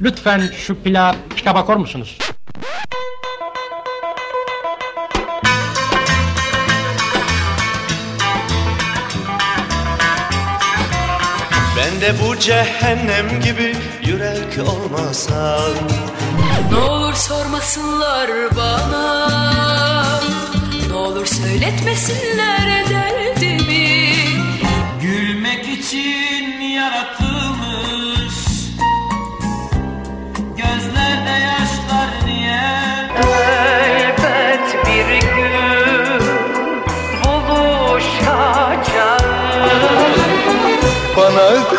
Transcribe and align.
Lütfen 0.00 0.42
şu 0.56 0.82
pila 0.82 1.16
pika 1.36 1.54
bakar 1.54 1.76
musunuz? 1.76 2.18
Ben 11.76 12.00
de 12.00 12.14
bu 12.22 12.38
cehennem 12.38 13.40
gibi 13.40 13.76
yürek 14.06 14.68
olmasam. 14.68 15.72
Ne 16.72 16.76
olur 16.76 17.14
sormasınlar 17.14 18.30
bana. 18.56 19.30
Ne 20.88 20.94
olur 20.94 21.26
söyletmesinler 21.26 22.90
derdimi. 22.90 24.08
Gülmek 25.02 25.68
için 25.68 26.60
yaratılmış 26.60 27.27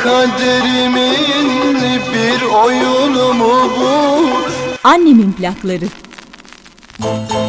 kaderimin 0.09 1.75
bir 2.13 2.41
oyunu 2.65 3.33
mu 3.33 3.71
bu? 3.79 3.89
Annemin 4.83 5.31
plakları. 5.31 5.85
Aşkın 6.99 7.48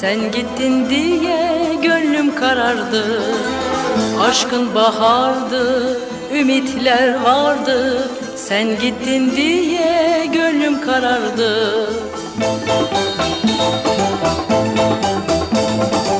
Sen 0.00 0.32
gittin 0.32 0.90
diye 0.90 1.74
gönlüm 1.82 2.34
karardı. 2.34 3.04
Aşkın 4.20 4.74
bahardı, 4.74 6.00
ümitler 6.34 7.22
vardı. 7.22 8.08
Sen 8.36 8.68
gittin 8.78 9.36
diye 9.36 10.26
gönlüm 10.32 10.80
karardı. 10.80 11.86
Ah 15.82 16.19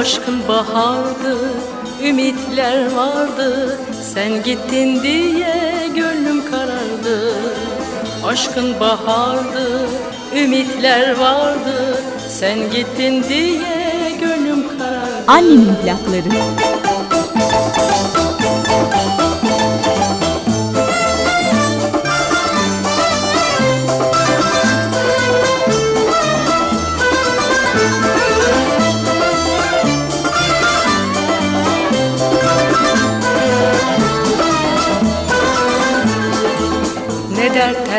Aşkın 0.00 0.48
bahardı, 0.48 1.38
ümitler 2.04 2.92
vardı. 2.92 3.78
Sen 4.14 4.42
gittin 4.42 5.02
diye 5.02 5.72
gönlüm 5.94 6.50
karardı. 6.50 7.34
Aşkın 8.24 8.80
bahardı, 8.80 9.88
ümitler 10.36 11.16
vardı. 11.18 12.02
Sen 12.28 12.58
gittin 12.58 13.24
diye 13.28 14.12
gönlüm 14.20 14.78
karardı. 14.78 15.24
Annemin 15.26 15.74
plakları. 15.74 16.30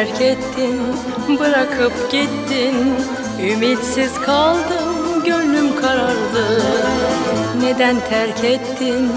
Terk 0.02 0.22
ettin, 0.22 0.82
bırakıp 1.40 2.12
gittin. 2.12 2.76
Ümitsiz 3.52 4.22
kaldım, 4.22 5.24
gönlüm 5.26 5.76
karardı. 5.76 6.62
Neden 7.62 7.96
terk 8.10 8.44
ettin, 8.44 9.12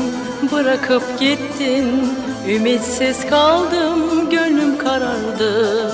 bırakıp 0.52 1.20
gittin? 1.20 2.12
Ümitsiz 2.48 3.26
kaldım, 3.26 4.30
gönlüm 4.30 4.78
karardı 4.78 5.93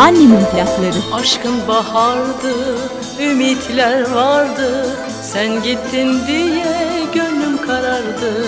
Annemin 0.00 0.44
plakları. 0.44 1.14
Aşkın 1.14 1.68
bahardı, 1.68 2.54
ümitler 3.20 4.10
vardı. 4.10 4.96
Sen 5.22 5.62
gittin 5.62 6.26
diye 6.26 7.04
gönlüm 7.14 7.66
karardı. 7.66 8.46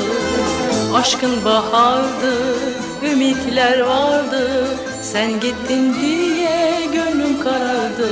Aşkın 0.95 1.45
bahardı, 1.45 2.35
ümitler 3.13 3.81
vardı. 3.81 4.67
Sen 5.03 5.41
gittin 5.41 5.95
diye 6.01 6.87
gönlüm 6.93 7.41
karardı. 7.41 8.11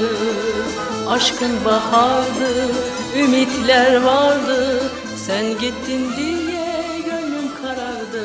Aşkın 1.08 1.64
bahardı, 1.64 2.72
ümitler 3.18 4.02
vardı. 4.02 4.82
Sen 5.26 5.44
gittin 5.44 6.12
diye 6.16 6.98
gönlüm 7.04 7.50
karardı. 7.62 8.24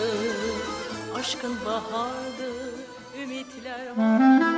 Aşkın 1.20 1.56
bahardı, 1.66 2.52
ümitler 3.24 3.88
vardı 3.98 4.55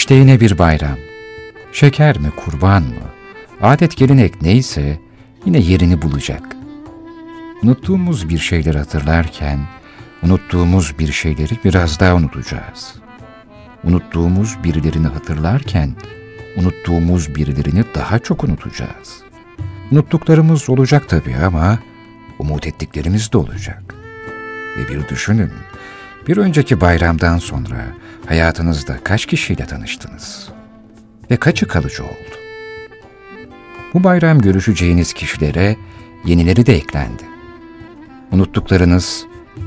İşte 0.00 0.14
yine 0.14 0.40
bir 0.40 0.58
bayram. 0.58 0.96
Şeker 1.72 2.18
mi, 2.18 2.30
kurban 2.36 2.82
mı? 2.82 3.10
Adet 3.62 3.96
gelenek 3.96 4.42
neyse 4.42 4.98
yine 5.46 5.58
yerini 5.58 6.02
bulacak. 6.02 6.56
Unuttuğumuz 7.62 8.28
bir 8.28 8.38
şeyleri 8.38 8.78
hatırlarken, 8.78 9.60
unuttuğumuz 10.22 10.98
bir 10.98 11.12
şeyleri 11.12 11.58
biraz 11.64 12.00
daha 12.00 12.14
unutacağız. 12.14 12.94
Unuttuğumuz 13.84 14.64
birilerini 14.64 15.06
hatırlarken, 15.06 15.94
unuttuğumuz 16.56 17.34
birilerini 17.34 17.84
daha 17.94 18.18
çok 18.18 18.44
unutacağız. 18.44 19.22
Unuttuklarımız 19.92 20.70
olacak 20.70 21.08
tabii 21.08 21.36
ama 21.36 21.78
umut 22.38 22.66
ettiklerimiz 22.66 23.32
de 23.32 23.38
olacak. 23.38 23.94
Ve 24.76 24.88
bir 24.88 25.08
düşünün, 25.08 25.52
bir 26.28 26.36
önceki 26.36 26.80
bayramdan 26.80 27.38
sonra 27.38 27.86
hayatınızda 28.30 29.04
kaç 29.04 29.26
kişiyle 29.26 29.66
tanıştınız? 29.66 30.48
Ve 31.30 31.36
kaçı 31.36 31.68
kalıcı 31.68 32.04
oldu? 32.04 32.36
Bu 33.94 34.04
bayram 34.04 34.40
görüşeceğiniz 34.40 35.12
kişilere 35.12 35.76
yenileri 36.24 36.66
de 36.66 36.76
eklendi. 36.76 37.22
Unuttuklarınız 38.32 39.24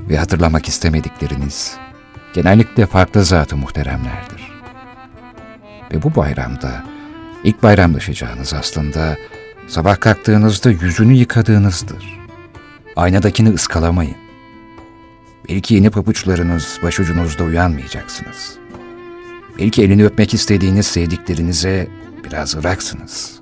ve 0.10 0.18
hatırlamak 0.18 0.68
istemedikleriniz 0.68 1.78
genellikle 2.34 2.86
farklı 2.86 3.24
zatı 3.24 3.58
muhteremlerdir. 3.58 4.52
Ve 5.92 6.04
bu 6.04 6.16
bayramda 6.16 6.84
ilk 7.44 7.64
bayramlaşacağınız 7.64 8.54
aslında 8.54 9.18
sabah 9.68 10.00
kalktığınızda 10.00 10.72
yüzünü 10.72 11.14
yıkadığınızdır. 11.14 12.20
Aynadakini 12.96 13.50
ıskalamayın. 13.54 14.23
Belki 15.50 15.76
yeni 15.76 15.90
pabuçlarınız 15.90 16.80
başucunuzda 16.84 17.44
uyanmayacaksınız. 17.44 18.58
Belki 19.60 19.84
elini 19.84 20.06
öpmek 20.06 20.34
istediğiniz 20.34 20.88
sevdiklerinize 20.88 21.88
biraz 22.24 22.56
ıraksınız. 22.56 23.40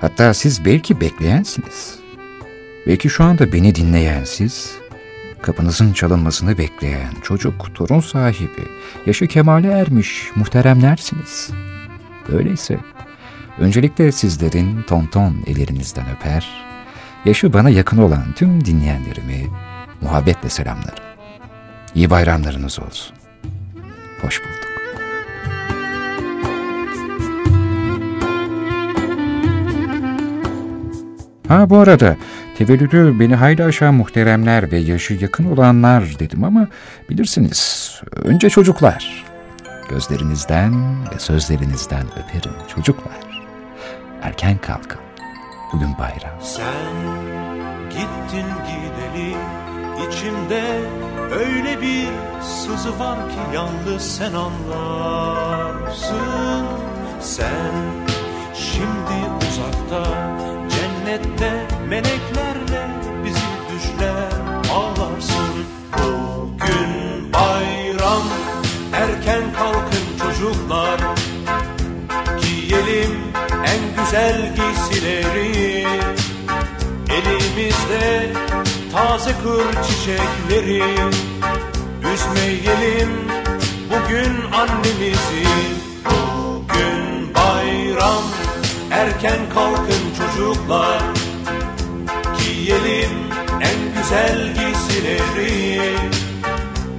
Hatta 0.00 0.34
siz 0.34 0.64
belki 0.64 1.00
bekleyensiniz. 1.00 1.98
Belki 2.86 3.10
şu 3.10 3.24
anda 3.24 3.52
beni 3.52 3.74
dinleyen 3.74 4.24
siz, 4.24 4.72
kapınızın 5.42 5.92
çalınmasını 5.92 6.58
bekleyen 6.58 7.12
çocuk, 7.22 7.74
torun 7.74 8.00
sahibi, 8.00 8.64
yaşı 9.06 9.26
kemale 9.26 9.68
ermiş 9.68 10.30
muhteremlersiniz. 10.34 11.50
Öyleyse 12.32 12.78
öncelikle 13.58 14.12
sizlerin 14.12 14.82
tonton 14.82 15.36
ellerinizden 15.46 16.06
öper, 16.16 16.64
yaşı 17.24 17.52
bana 17.52 17.70
yakın 17.70 17.98
olan 17.98 18.32
tüm 18.36 18.64
dinleyenlerimi 18.64 19.46
muhabbetle 20.00 20.48
selamlarım. 20.48 21.04
İyi 21.94 22.10
bayramlarınız 22.10 22.80
olsun. 22.80 23.16
Hoş 24.22 24.40
bulduk. 24.40 24.70
Ha 31.48 31.70
bu 31.70 31.78
arada 31.78 32.16
tevellüdü 32.58 33.20
beni 33.20 33.34
hayli 33.34 33.64
aşağı 33.64 33.92
muhteremler 33.92 34.72
ve 34.72 34.78
yaşı 34.78 35.14
yakın 35.14 35.44
olanlar 35.44 36.04
dedim 36.18 36.44
ama 36.44 36.68
bilirsiniz 37.10 37.90
önce 38.24 38.50
çocuklar. 38.50 39.24
Gözlerinizden 39.88 41.04
ve 41.14 41.18
sözlerinizden 41.18 42.04
öperim 42.12 42.54
çocuklar. 42.74 43.20
Erken 44.22 44.58
kalkın. 44.58 45.00
Bugün 45.72 45.98
bayram. 45.98 46.40
Sen 46.40 46.64
gittin 47.90 48.46
gideli 48.66 48.89
içimde 50.12 50.62
öyle 51.32 51.80
bir 51.80 52.08
sızı 52.42 52.98
var 52.98 53.18
ki 53.30 53.36
yalnız 53.54 54.02
sen 54.02 54.32
anlarsın. 54.32 56.16
Sen 57.20 57.72
şimdi 58.54 59.16
uzakta 59.50 60.04
cennette 60.70 61.66
meleklerle 61.88 62.88
bizi 63.24 63.40
düşler 63.70 64.32
ağlarsın. 64.72 65.64
Bugün 65.98 67.32
bayram 67.32 68.22
erken 68.92 69.52
kalkın 69.52 70.06
çocuklar 70.22 71.00
Giyelim 72.40 73.20
en 73.66 74.04
güzel 74.04 74.54
giysileri 74.56 75.86
Elimizde 77.10 78.32
taze 79.00 79.30
kır 79.42 79.82
çiçekleri. 79.82 80.82
Üzmeyelim 82.12 83.10
bugün 83.90 84.52
annemizi. 84.52 85.46
Bugün 86.04 87.34
bayram 87.34 88.22
erken 88.90 89.38
kalkın 89.54 90.04
çocuklar. 90.18 91.02
Giyelim 92.38 93.10
en 93.60 94.02
güzel 94.02 94.54
giysileri. 94.54 95.80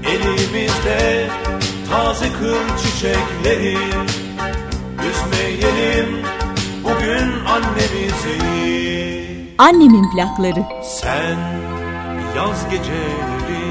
Elimizde 0.08 1.28
taze 1.92 2.26
kır 2.34 2.78
çiçekleri. 2.84 3.78
Üzmeyelim 5.10 6.26
bugün 6.84 7.46
annemizi. 7.46 8.42
Annemin 9.58 10.12
plakları. 10.12 10.66
Sen 10.84 11.71
yaz 12.36 12.70
geceleri 12.70 13.64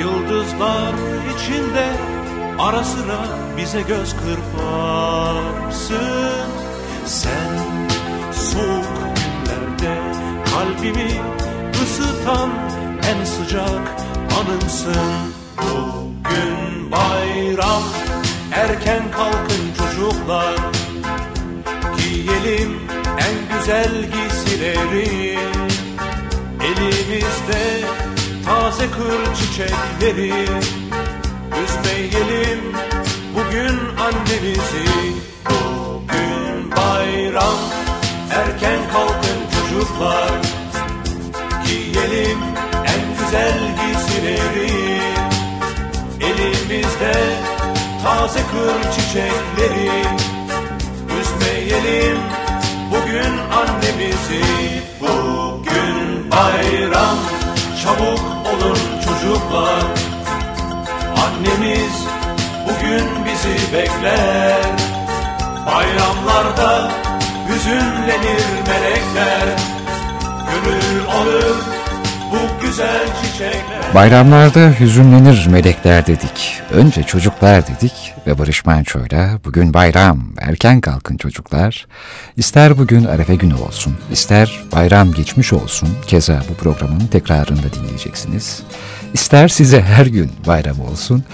yıldızlar 0.00 0.94
içinde 1.34 2.14
Ara 2.58 2.84
sıra 2.84 3.18
bize 3.56 3.82
göz 3.82 4.16
kırparsın. 4.16 5.94
Sen 7.06 7.58
soğuk 8.32 8.84
günlerde 9.14 10.02
kalbimi 10.50 11.12
ısıtan 11.82 12.50
en 13.08 13.24
sıcak 13.24 13.96
anımsın. 14.40 15.34
Bugün 15.58 16.90
bayram 16.92 17.82
erken 18.52 19.10
kalkın 19.10 19.72
çocuklar. 19.78 20.56
Giyelim 21.96 22.80
en 23.18 23.58
güzel 23.58 23.92
giysileri 24.12 25.38
Elimizde 26.64 27.80
taze 28.44 28.90
kır 28.90 29.34
çiçekleri. 29.34 30.32
Üzmeyelim 31.64 32.60
bugün 33.34 33.78
annemizi. 34.04 34.88
Bugün 35.50 36.70
bayram 36.70 37.58
erken 38.30 38.78
kalkın 38.92 39.40
çocuklar. 39.54 40.30
Giyelim 41.66 42.38
en 42.86 43.24
güzel 43.24 43.58
giysileri. 43.80 45.00
Elimizde 46.20 47.14
taze 48.04 48.40
kır 48.40 48.92
çiçekleri. 48.92 49.90
Üzmeyelim 51.20 52.18
bugün 52.90 53.38
annemizi. 53.52 54.44
Bugün 55.00 55.43
bayram 56.34 57.18
çabuk 57.82 58.20
olun 58.52 58.78
çocuklar. 59.04 59.82
Annemiz 61.22 61.96
bugün 62.64 63.24
bizi 63.24 63.72
bekler. 63.72 64.64
Bayramlarda 65.66 66.90
hüzünlenir 67.48 68.44
melekler. 68.68 69.48
Gönül 70.50 71.06
alır 71.08 71.73
bu 72.34 72.66
güzel 72.66 73.06
çiçekler 73.22 73.94
Bayramlarda 73.94 74.80
hüzünlenir 74.80 75.46
melekler 75.46 76.06
dedik. 76.06 76.62
Önce 76.72 77.02
çocuklar 77.02 77.66
dedik 77.66 78.14
ve 78.26 78.38
Barış 78.38 78.66
Manço'yla 78.66 79.38
bugün 79.44 79.74
bayram, 79.74 80.18
erken 80.38 80.80
kalkın 80.80 81.16
çocuklar. 81.16 81.86
İster 82.36 82.78
bugün 82.78 83.04
Arefe 83.04 83.34
günü 83.34 83.54
olsun, 83.54 83.96
ister 84.10 84.62
bayram 84.72 85.12
geçmiş 85.12 85.52
olsun. 85.52 85.88
Keza 86.06 86.42
bu 86.50 86.54
programın 86.54 87.06
tekrarını 87.06 87.62
da 87.62 87.72
dinleyeceksiniz. 87.72 88.62
İster 89.12 89.48
size 89.48 89.82
her 89.82 90.06
gün 90.06 90.32
bayram 90.46 90.80
olsun. 90.80 91.24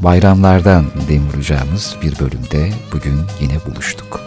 Bayramlardan 0.00 0.84
dem 1.08 1.28
vuracağımız 1.28 1.96
bir 2.02 2.18
bölümde 2.18 2.72
bugün 2.92 3.20
yine 3.40 3.54
buluştuk. 3.66 4.20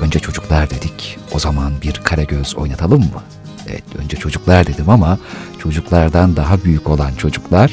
Önce 0.00 0.18
çocuklar 0.18 0.70
dedik, 0.70 1.18
o 1.34 1.38
zaman 1.38 1.72
bir 1.82 1.92
Karagöz 1.92 2.56
oynatalım 2.56 3.00
mı? 3.00 3.22
Evet, 3.70 3.84
önce 3.98 4.16
çocuklar 4.16 4.66
dedim 4.66 4.88
ama 4.88 5.18
çocuklardan 5.58 6.36
daha 6.36 6.64
büyük 6.64 6.88
olan 6.88 7.14
çocuklar, 7.14 7.72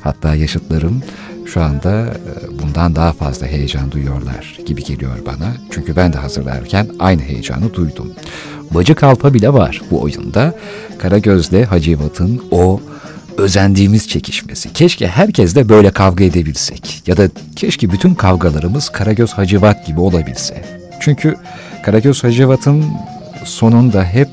hatta 0.00 0.34
yaşıtlarım 0.34 1.02
şu 1.46 1.62
anda 1.62 1.90
e, 1.90 2.58
bundan 2.62 2.96
daha 2.96 3.12
fazla 3.12 3.46
heyecan 3.46 3.92
duyuyorlar 3.92 4.58
gibi 4.66 4.84
geliyor 4.84 5.18
bana. 5.26 5.52
Çünkü 5.70 5.96
ben 5.96 6.12
de 6.12 6.18
hazırlarken 6.18 6.88
aynı 6.98 7.22
heyecanı 7.22 7.74
duydum. 7.74 8.12
Bacı 8.70 8.94
Kalpa 8.94 9.34
bile 9.34 9.52
var 9.52 9.82
bu 9.90 10.00
oyunda. 10.00 10.54
Karagöz'le 10.98 11.64
Hacivat'ın 11.68 12.42
o 12.50 12.80
özendiğimiz 13.38 14.08
çekişmesi. 14.08 14.72
Keşke 14.72 15.08
herkes 15.08 15.54
de 15.54 15.68
böyle 15.68 15.90
kavga 15.90 16.24
edebilsek. 16.24 17.02
Ya 17.06 17.16
da 17.16 17.28
keşke 17.56 17.90
bütün 17.90 18.14
kavgalarımız 18.14 18.88
Karagöz 18.88 19.32
Hacivat 19.32 19.86
gibi 19.86 20.00
olabilse. 20.00 20.64
Çünkü 21.00 21.36
Karagöz 21.84 22.24
Hacivat'ın 22.24 22.84
sonunda 23.44 24.04
hep 24.04 24.28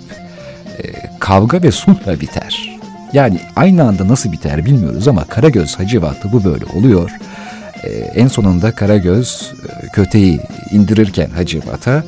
kavga 1.20 1.64
ve 1.64 1.72
sulhla 1.72 2.20
biter. 2.22 2.80
Yani 3.14 3.40
aynı 3.56 3.84
anda 3.84 4.08
nasıl 4.08 4.32
biter 4.32 4.66
bilmiyoruz 4.66 5.08
ama 5.08 5.24
Karagöz 5.24 5.80
Hacivat'ı 5.80 6.32
bu 6.32 6.44
böyle 6.44 6.66
oluyor. 6.66 7.12
E, 7.84 7.90
en 7.90 8.28
sonunda 8.28 8.72
Karagöz 8.72 9.54
e, 9.84 9.88
köteyi 9.88 10.40
indirirken 10.72 11.30
Hacivat'a 11.30 12.04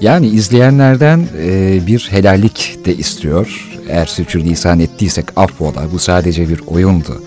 yani 0.00 0.26
izleyenlerden 0.26 1.26
e, 1.42 1.80
bir 1.86 2.08
helallik 2.10 2.78
de 2.84 2.96
istiyor. 2.96 3.70
eğer 3.88 4.06
sürçülisan 4.06 4.80
ettiysek 4.80 5.26
affola 5.36 5.92
bu 5.92 5.98
sadece 5.98 6.48
bir 6.48 6.60
oyundu 6.66 7.22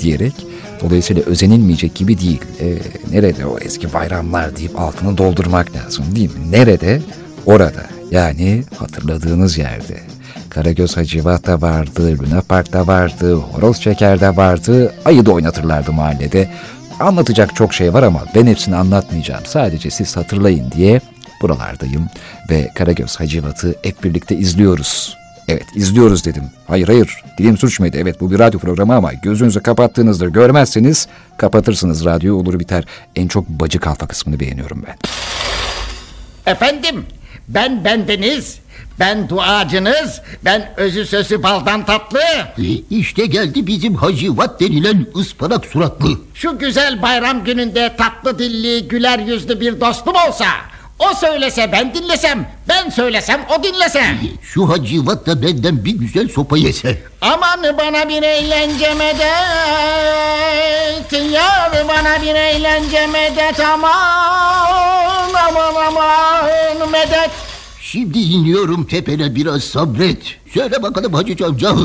diyerek 0.00 0.34
dolayısıyla 0.80 1.22
özenilmeyecek 1.22 1.94
gibi 1.94 2.20
değil. 2.20 2.40
E, 2.60 2.78
nerede 3.12 3.46
o 3.46 3.58
eski 3.58 3.92
bayramlar 3.92 4.56
deyip 4.56 4.80
altını 4.80 5.18
doldurmak 5.18 5.76
lazım 5.76 6.04
değil 6.16 6.30
mi? 6.30 6.52
Nerede? 6.52 7.02
Orada 7.46 7.86
yani 8.10 8.64
hatırladığınız 8.76 9.58
yerde. 9.58 10.11
Karagöz 10.54 10.96
Hacivat'ta 10.96 11.60
vardı, 11.60 12.18
Luna 12.18 12.40
Park'ta 12.40 12.86
vardı, 12.86 13.34
Horoz 13.34 13.76
Şeker'de 13.76 14.36
vardı, 14.36 14.94
ayı 15.04 15.26
da 15.26 15.32
oynatırlardı 15.32 15.92
mahallede. 15.92 16.50
Anlatacak 17.00 17.56
çok 17.56 17.74
şey 17.74 17.94
var 17.94 18.02
ama 18.02 18.24
ben 18.34 18.46
hepsini 18.46 18.76
anlatmayacağım. 18.76 19.46
Sadece 19.46 19.90
siz 19.90 20.16
hatırlayın 20.16 20.70
diye 20.70 21.00
buralardayım 21.42 22.08
ve 22.50 22.70
Karagöz 22.74 23.20
Hacivat'ı 23.20 23.74
hep 23.82 24.04
birlikte 24.04 24.36
izliyoruz. 24.36 25.16
Evet 25.48 25.66
izliyoruz 25.74 26.24
dedim. 26.24 26.44
Hayır 26.66 26.86
hayır 26.86 27.24
dilim 27.38 27.58
sürçmedi. 27.58 27.96
Evet 27.96 28.20
bu 28.20 28.30
bir 28.30 28.38
radyo 28.38 28.60
programı 28.60 28.94
ama 28.94 29.12
gözünüzü 29.12 29.60
kapattığınızda 29.60 30.28
görmezseniz 30.28 31.08
kapatırsınız 31.36 32.04
radyo 32.04 32.36
olur 32.36 32.60
biter. 32.60 32.84
En 33.16 33.28
çok 33.28 33.48
bacı 33.48 33.78
kalfa 33.78 34.06
kısmını 34.06 34.40
beğeniyorum 34.40 34.84
ben. 34.86 34.96
Efendim 36.52 37.04
ben 37.48 37.84
bendeniz, 37.84 38.58
ben 39.00 39.28
duacınız, 39.28 40.20
ben 40.44 40.70
özü 40.76 41.06
sözü 41.06 41.42
baldan 41.42 41.84
tatlı. 41.84 42.20
İşte 42.90 43.26
geldi 43.26 43.66
bizim 43.66 43.94
Hacivat 43.94 44.60
denilen 44.60 45.06
ıspanak 45.16 45.66
suratlı. 45.66 46.08
Şu 46.34 46.58
güzel 46.58 47.02
bayram 47.02 47.44
gününde 47.44 47.96
tatlı 47.98 48.38
dilli, 48.38 48.88
güler 48.88 49.18
yüzlü 49.18 49.60
bir 49.60 49.80
dostum 49.80 50.14
olsa... 50.28 50.46
O 50.98 51.14
söylese 51.14 51.72
ben 51.72 51.94
dinlesem, 51.94 52.48
ben 52.68 52.90
söylesem 52.90 53.40
o 53.58 53.62
dinlese. 53.62 54.04
Şu 54.42 54.68
Hacivat 54.68 55.26
da 55.26 55.42
benden 55.42 55.84
bir 55.84 55.92
güzel 55.92 56.28
sopa 56.28 56.58
yese. 56.58 57.02
Aman 57.20 57.62
bana 57.78 58.08
bir 58.08 58.22
eğlence 58.22 58.94
medet, 58.94 59.22
yar 61.32 61.88
bana 61.88 62.22
bir 62.22 62.34
eğlence 62.34 63.06
medet 63.06 63.60
aman 63.60 64.41
Şimdi 67.92 68.18
iniyorum 68.18 68.84
tepene 68.84 69.34
biraz 69.34 69.64
sabret. 69.64 70.18
Söyle 70.54 70.82
bakalım 70.82 71.12
Hacı 71.14 71.36
Cavcav 71.36 71.76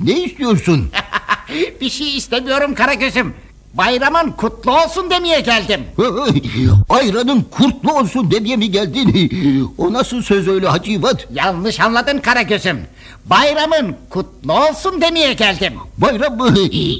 ne 0.00 0.24
istiyorsun? 0.24 0.90
bir 1.80 1.90
şey 1.90 2.16
istemiyorum 2.16 2.74
Karagöz'üm. 2.74 3.34
Bayramın 3.74 4.30
kutlu 4.30 4.82
olsun 4.82 5.10
demeye 5.10 5.40
geldim. 5.40 5.80
Ayranın 6.88 7.42
kurtlu 7.50 7.92
olsun 7.92 8.30
demeye 8.30 8.56
mi 8.56 8.70
geldin? 8.70 9.30
O 9.78 9.92
nasıl 9.92 10.22
söz 10.22 10.48
öyle 10.48 10.68
Hacivat? 10.68 11.26
Yanlış 11.34 11.80
anladın 11.80 12.18
Karagöz'üm. 12.18 12.78
Bayramın 13.26 13.96
kutlu 14.10 14.52
olsun 14.52 15.00
demeye 15.00 15.32
geldim. 15.32 15.72
Bayram 15.98 16.36
mı? 16.36 16.54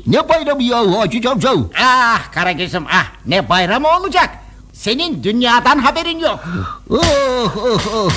Ne 0.07 0.29
bayramı 0.29 0.63
ya 0.63 0.99
Hacı 0.99 1.21
Cavcav? 1.21 1.59
Ah 1.83 2.33
Karagöz'üm 2.33 2.85
ah 2.87 3.07
ne 3.27 3.49
bayramı 3.49 3.89
olacak? 3.99 4.31
Senin 4.85 5.25
dünyadan 5.25 5.79
haberin 5.79 6.19
yok. 6.19 6.41
Oh, 6.91 7.57
oh, 7.57 7.83
oh. 7.95 8.11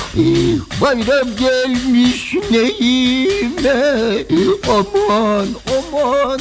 Bayram 0.80 1.28
gelmiş 1.38 2.34
neyime. 2.50 4.24
Aman 4.68 5.46
aman. 5.78 6.40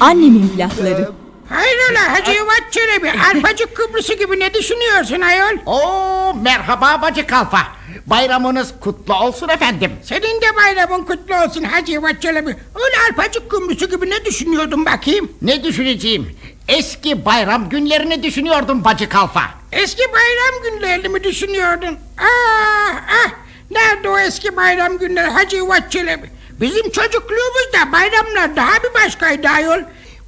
Annemin 0.00 0.48
plakları. 0.48 1.08
Hayrola 1.48 2.12
Hacı 2.12 2.30
Yuvat 2.30 2.62
Çelebi 2.70 3.10
Arpacık 3.10 3.76
Kıbrıs'ı 3.76 4.14
gibi 4.14 4.40
ne 4.40 4.54
düşünüyorsun 4.54 5.20
ayol? 5.20 5.58
Oo 5.66 6.34
merhaba 6.42 7.02
bacı 7.02 7.26
kalfa. 7.26 7.58
Bayramınız 8.06 8.74
kutlu 8.80 9.14
olsun 9.14 9.48
efendim. 9.48 9.92
Senin 10.04 10.40
de 10.40 10.56
bayramın 10.56 11.04
kutlu 11.04 11.34
olsun 11.34 11.62
Hacı 11.62 11.92
Yuvat 11.92 12.22
Çelebi. 12.22 12.56
Öyle 12.74 12.96
Arpacık 13.08 13.50
Kıbrıs'ı 13.50 13.90
gibi 13.90 14.10
ne 14.10 14.24
düşünüyordun 14.24 14.84
bakayım? 14.84 15.32
Ne 15.42 15.64
düşüneceğim? 15.64 16.36
Eski 16.70 17.24
bayram 17.24 17.68
günlerini 17.68 18.22
düşünüyordum 18.22 18.84
bacı 18.84 19.08
kalfa. 19.08 19.42
Eski 19.72 20.02
bayram 20.02 20.62
günlerini 20.62 21.08
mi 21.08 21.24
düşünüyordun? 21.24 21.96
Ah 22.18 22.94
ah 23.24 23.30
nerede 23.70 24.08
o 24.08 24.18
eski 24.18 24.56
bayram 24.56 24.98
günleri 24.98 25.30
Hacı 25.30 25.56
Yuvat 25.56 25.92
Çelebi? 25.92 26.30
Bizim 26.60 26.90
çocukluğumuzda 26.90 27.92
bayramlar 27.92 28.56
daha 28.56 28.72
bir 28.82 28.94
başkaydı 29.04 29.48
ayol. 29.48 29.78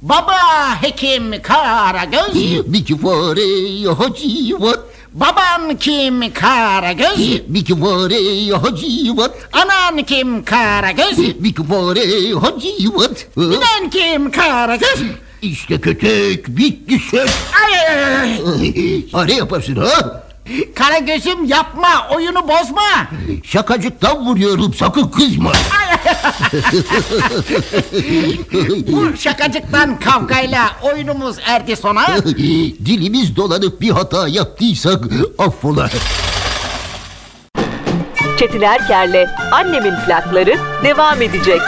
Baba 0.01 0.37
hekim 0.81 1.41
Karagöz. 1.41 2.35
Bir 2.73 2.85
kifare 2.85 3.93
Hacivat. 3.93 4.79
Baban 5.13 5.77
kim 5.77 6.33
Karagöz? 6.33 7.17
Bir 7.47 7.65
kifare 7.65 8.51
Hacivat. 8.53 9.31
Anan 9.53 10.03
kim 10.03 10.45
Karagöz? 10.45 11.17
Bir 11.17 11.55
kifare 11.55 12.33
Hacivat. 12.33 13.27
Ninen 13.37 13.89
kim 13.89 14.31
Karagöz? 14.31 15.01
İşte 15.43 15.81
kötek 15.81 16.47
bitti 16.47 16.99
sen. 17.11 17.27
Ay, 17.65 17.79
ay, 17.79 18.03
ay, 18.03 18.13
ay. 18.15 19.11
Ha, 19.11 19.25
ne 19.25 19.33
yaparsın 19.33 19.75
ha? 19.75 20.23
Kara 20.75 20.97
gözüm 20.97 21.45
yapma 21.45 22.07
oyunu 22.15 22.47
bozma. 22.47 23.07
Şakacıktan 23.43 24.25
vuruyorum 24.25 24.73
sakın 24.73 25.07
kızma. 25.07 25.51
Bu 28.87 29.17
şakacıktan 29.19 29.99
kavgayla 29.99 30.69
oyunumuz 30.83 31.35
erdi 31.45 31.75
sona. 31.75 32.07
Dilimiz 32.85 33.35
dolanıp 33.35 33.81
bir 33.81 33.89
hata 33.89 34.27
yaptıysak 34.27 35.03
affola. 35.37 35.89
Çetin 38.39 38.61
Erker'le 38.61 39.29
Annemin 39.51 39.93
plakları 40.05 40.57
devam 40.83 41.21
edecek. 41.21 41.61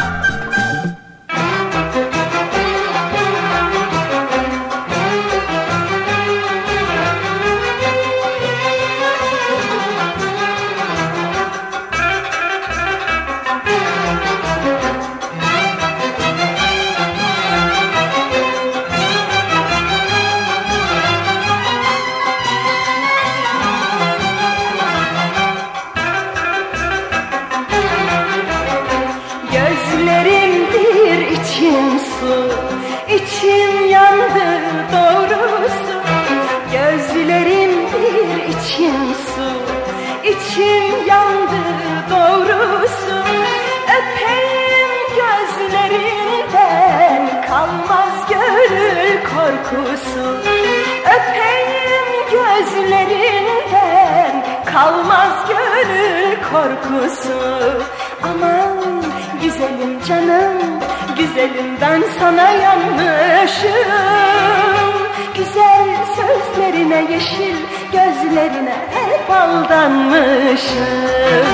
Aldanmışım 69.76 71.46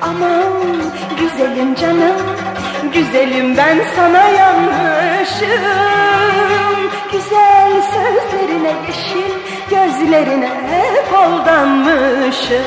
Aman 0.00 0.52
güzelim 1.20 1.74
canım 1.74 2.16
Güzelim 2.94 3.56
ben 3.56 3.78
sana 3.96 4.28
yanmışım. 4.28 5.62
Güzel 7.12 7.82
sözlerine 7.82 8.72
yeşil 8.86 9.32
Gözlerine 9.70 10.48
hep 10.70 11.18
aldanmışım 11.18 12.62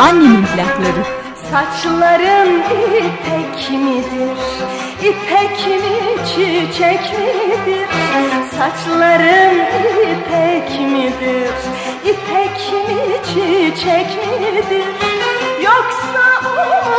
Annemin 0.00 0.44
plakları. 0.46 1.04
Saçların 1.50 2.60
ipek 2.60 3.70
midir? 3.70 4.38
İpek 5.02 5.66
mi 5.66 6.24
çiçek 6.26 7.04
midir? 7.18 7.88
Saçların 8.50 9.56
ipek 10.10 10.80
midir? 10.80 11.54
İpek 12.04 12.58
mi 12.72 13.00
çiçek 13.26 14.10
midir? 14.40 14.88
Yoksa 15.64 16.24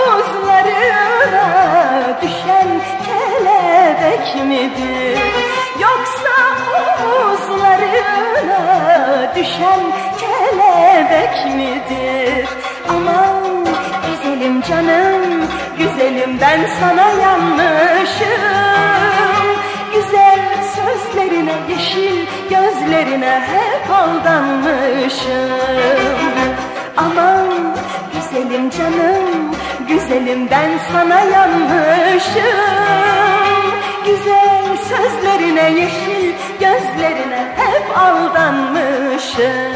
omuzlarına 0.07 1.47
düşen 2.21 2.69
kelebek 3.05 4.27
midir? 4.45 5.19
Yoksa 5.79 6.35
omuzlarına 7.05 8.61
düşen 9.35 9.81
kelebek 10.19 11.35
midir 11.55 12.49
Aman 12.91 13.65
güzelim 14.07 14.61
canım 14.61 15.47
Güzelim 15.77 16.39
ben 16.41 16.59
sana 16.79 17.09
yanmışım. 17.09 18.41
Güzel 19.93 20.39
sözlerine 20.75 21.53
yeşil 21.69 22.25
gözlerine 22.49 23.43
hep 23.51 23.91
aldanmışım. 23.91 25.51
Aman 26.97 27.75
güzelim 28.13 28.69
canım 28.69 29.55
Güzelim 29.87 30.49
ben 30.51 30.69
sana 30.91 31.19
yanmışım. 31.19 32.41
Güzel 34.05 34.77
sözlerine 34.89 35.79
yeşil 35.81 36.33
gözlerine 36.59 37.55
hep 37.57 37.97
aldanmışım 37.97 39.71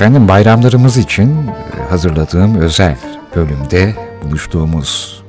Efendim 0.00 0.28
bayramlarımız 0.28 0.96
için 0.96 1.30
e, 1.30 1.90
hazırladığım 1.90 2.54
özel 2.54 2.96
bölümde 3.36 3.94
buluştuğumuz 4.22 5.22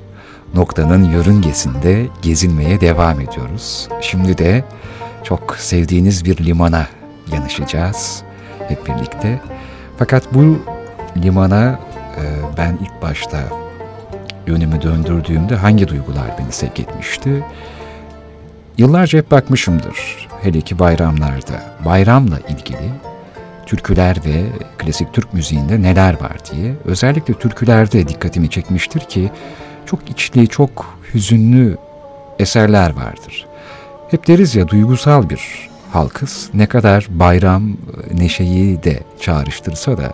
noktanın 0.53 1.03
yörüngesinde 1.03 2.07
gezinmeye 2.21 2.81
devam 2.81 3.19
ediyoruz. 3.21 3.87
Şimdi 4.01 4.37
de 4.37 4.63
çok 5.23 5.55
sevdiğiniz 5.55 6.25
bir 6.25 6.45
limana 6.45 6.87
yanaşacağız 7.31 8.23
hep 8.67 8.87
birlikte. 8.87 9.41
Fakat 9.97 10.33
bu 10.33 10.59
limana 11.17 11.79
e, 12.17 12.23
ben 12.57 12.77
ilk 12.81 13.01
başta 13.01 13.39
yönümü 14.47 14.81
döndürdüğümde 14.81 15.55
hangi 15.55 15.87
duygular 15.87 16.37
beni 16.39 16.51
sevk 16.51 16.79
etmişti? 16.79 17.43
Yıllarca 18.77 19.19
hep 19.19 19.31
bakmışımdır. 19.31 20.27
Hele 20.41 20.61
ki 20.61 20.79
bayramlarda. 20.79 21.75
Bayramla 21.85 22.39
ilgili 22.39 23.10
türküler 23.65 24.17
ve 24.25 24.43
klasik 24.77 25.13
Türk 25.13 25.33
müziğinde 25.33 25.81
neler 25.81 26.21
var 26.21 26.37
diye. 26.51 26.75
Özellikle 26.85 27.33
türkülerde 27.33 28.07
dikkatimi 28.07 28.49
çekmiştir 28.49 28.99
ki 28.99 29.31
çok 29.85 30.09
içli, 30.09 30.47
çok 30.47 30.97
hüzünlü 31.13 31.77
eserler 32.39 32.89
vardır. 32.95 33.45
Hep 34.11 34.27
deriz 34.27 34.55
ya 34.55 34.67
duygusal 34.67 35.29
bir 35.29 35.69
halkız. 35.93 36.49
Ne 36.53 36.65
kadar 36.65 37.07
bayram 37.09 37.77
neşeyi 38.13 38.83
de 38.83 38.99
çağrıştırsa 39.19 39.97
da 39.97 40.13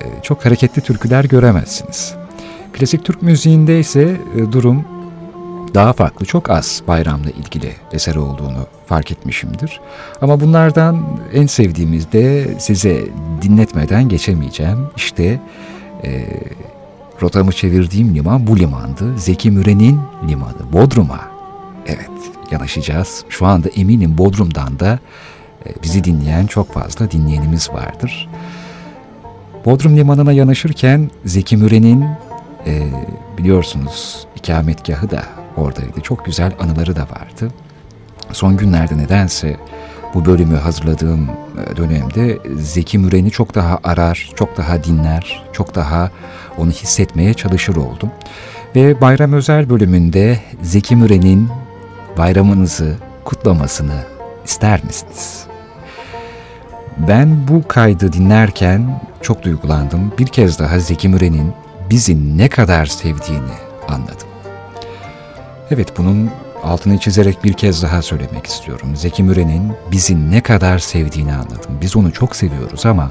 e, 0.00 0.04
çok 0.22 0.44
hareketli 0.46 0.82
türküler 0.82 1.24
göremezsiniz. 1.24 2.14
Klasik 2.72 3.04
Türk 3.04 3.22
müziğinde 3.22 3.78
ise 3.78 4.16
e, 4.36 4.52
durum 4.52 4.84
daha 5.74 5.92
farklı, 5.92 6.26
çok 6.26 6.50
az 6.50 6.82
bayramla 6.88 7.30
ilgili 7.30 7.72
eser 7.92 8.14
olduğunu 8.14 8.66
fark 8.86 9.12
etmişimdir. 9.12 9.80
Ama 10.20 10.40
bunlardan 10.40 11.02
en 11.32 11.46
sevdiğimiz 11.46 12.12
de 12.12 12.54
size 12.58 13.04
dinletmeden 13.42 14.08
geçemeyeceğim. 14.08 14.86
İşte 14.96 15.40
e, 16.04 16.26
rotamı 17.22 17.52
çevirdiğim 17.52 18.14
liman 18.14 18.46
bu 18.46 18.58
limandı. 18.58 19.18
Zeki 19.18 19.50
Müren'in 19.50 20.00
limanı, 20.28 20.72
Bodrum'a. 20.72 21.20
Evet, 21.86 22.10
yanaşacağız. 22.50 23.24
Şu 23.28 23.46
anda 23.46 23.68
eminim 23.68 24.18
Bodrum'dan 24.18 24.80
da 24.80 24.98
e, 25.66 25.82
bizi 25.82 26.04
dinleyen 26.04 26.46
çok 26.46 26.72
fazla 26.72 27.10
dinleyenimiz 27.10 27.70
vardır. 27.70 28.28
Bodrum 29.64 29.96
limanına 29.96 30.32
yanaşırken 30.32 31.10
Zeki 31.24 31.56
Müren'in 31.56 32.04
e, 32.66 32.88
biliyorsunuz 33.38 34.26
ikametgahı 34.36 35.10
da 35.10 35.37
oradaydı. 35.58 36.00
Çok 36.00 36.24
güzel 36.24 36.52
anıları 36.60 36.96
da 36.96 37.02
vardı. 37.02 37.52
Son 38.32 38.56
günlerde 38.56 38.98
nedense 38.98 39.56
bu 40.14 40.24
bölümü 40.24 40.56
hazırladığım 40.56 41.30
e, 41.30 41.76
dönemde 41.76 42.38
Zeki 42.56 42.98
Müren'i 42.98 43.30
çok 43.30 43.54
daha 43.54 43.78
arar, 43.84 44.32
çok 44.36 44.56
daha 44.56 44.84
dinler, 44.84 45.44
çok 45.52 45.74
daha 45.74 46.10
onu 46.58 46.70
hissetmeye 46.70 47.34
çalışır 47.34 47.76
oldum. 47.76 48.10
Ve 48.76 49.00
Bayram 49.00 49.32
Özel 49.32 49.70
bölümünde 49.70 50.38
Zeki 50.62 50.96
Müren'in 50.96 51.48
bayramınızı 52.18 52.96
kutlamasını 53.24 54.04
ister 54.44 54.84
misiniz? 54.84 55.44
Ben 57.08 57.48
bu 57.48 57.68
kaydı 57.68 58.12
dinlerken 58.12 59.00
çok 59.22 59.42
duygulandım. 59.42 60.12
Bir 60.18 60.26
kez 60.26 60.58
daha 60.58 60.78
Zeki 60.78 61.08
Müren'in 61.08 61.52
bizi 61.90 62.38
ne 62.38 62.48
kadar 62.48 62.86
sevdiğini 62.86 63.56
anladım. 63.88 64.27
Evet 65.70 65.98
bunun 65.98 66.30
altını 66.62 66.98
çizerek 66.98 67.44
bir 67.44 67.52
kez 67.52 67.82
daha 67.82 68.02
söylemek 68.02 68.46
istiyorum. 68.46 68.96
Zeki 68.96 69.22
Müren'in 69.22 69.72
bizi 69.92 70.30
ne 70.30 70.40
kadar 70.40 70.78
sevdiğini 70.78 71.32
anladım. 71.34 71.78
Biz 71.80 71.96
onu 71.96 72.12
çok 72.12 72.36
seviyoruz 72.36 72.86
ama 72.86 73.10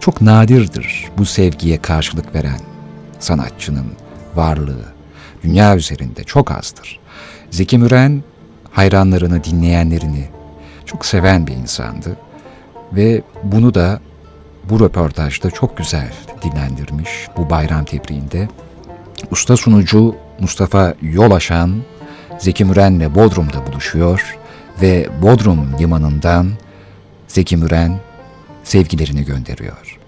çok 0.00 0.20
nadirdir 0.20 1.08
bu 1.18 1.24
sevgiye 1.24 1.78
karşılık 1.82 2.34
veren 2.34 2.60
sanatçının 3.18 3.86
varlığı. 4.34 4.84
Dünya 5.42 5.76
üzerinde 5.76 6.24
çok 6.24 6.50
azdır. 6.50 7.00
Zeki 7.50 7.78
Müren 7.78 8.22
hayranlarını, 8.70 9.44
dinleyenlerini 9.44 10.28
çok 10.86 11.06
seven 11.06 11.46
bir 11.46 11.52
insandı. 11.52 12.16
Ve 12.92 13.22
bunu 13.42 13.74
da 13.74 14.00
bu 14.70 14.80
röportajda 14.80 15.50
çok 15.50 15.76
güzel 15.76 16.12
dinlendirmiş 16.42 17.10
bu 17.36 17.50
bayram 17.50 17.84
tebriğinde. 17.84 18.48
Usta 19.30 19.56
sunucu 19.56 20.14
Mustafa 20.40 20.94
Yolaşan 21.02 21.82
Zeki 22.38 22.64
Müren'le 22.64 23.14
Bodrum'da 23.14 23.66
buluşuyor 23.66 24.36
ve 24.82 25.08
Bodrum 25.22 25.78
limanından 25.78 26.52
Zeki 27.28 27.56
Müren 27.56 28.00
sevgilerini 28.64 29.24
gönderiyor. 29.24 29.98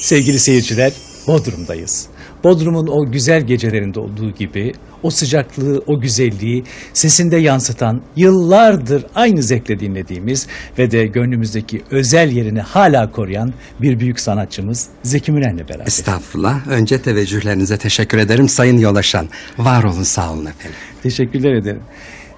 Sevgili 0.00 0.38
seyirciler, 0.38 0.92
Bodrum'dayız. 1.26 2.09
Bodrum'un 2.44 2.86
o 2.86 3.12
güzel 3.12 3.42
gecelerinde 3.42 4.00
olduğu 4.00 4.30
gibi 4.30 4.72
o 5.02 5.10
sıcaklığı, 5.10 5.82
o 5.86 6.00
güzelliği 6.00 6.64
sesinde 6.92 7.36
yansıtan, 7.36 8.02
yıllardır 8.16 9.06
aynı 9.14 9.42
zevkle 9.42 9.80
dinlediğimiz 9.80 10.46
ve 10.78 10.90
de 10.90 11.06
gönlümüzdeki 11.06 11.82
özel 11.90 12.30
yerini 12.32 12.60
hala 12.60 13.10
koruyan 13.10 13.52
bir 13.82 14.00
büyük 14.00 14.20
sanatçımız 14.20 14.88
Zeki 15.02 15.32
Müren'le 15.32 15.68
beraber. 15.68 15.86
Estağfurullah. 15.86 16.68
Önce 16.68 17.02
teveccühlerinize 17.02 17.78
teşekkür 17.78 18.18
ederim 18.18 18.48
Sayın 18.48 18.78
Yolaşan. 18.78 19.28
Var 19.58 19.84
olun 19.84 20.02
sağ 20.02 20.32
olun 20.32 20.46
efendim. 20.46 20.78
Teşekkürler 21.02 21.54
ederim. 21.54 21.82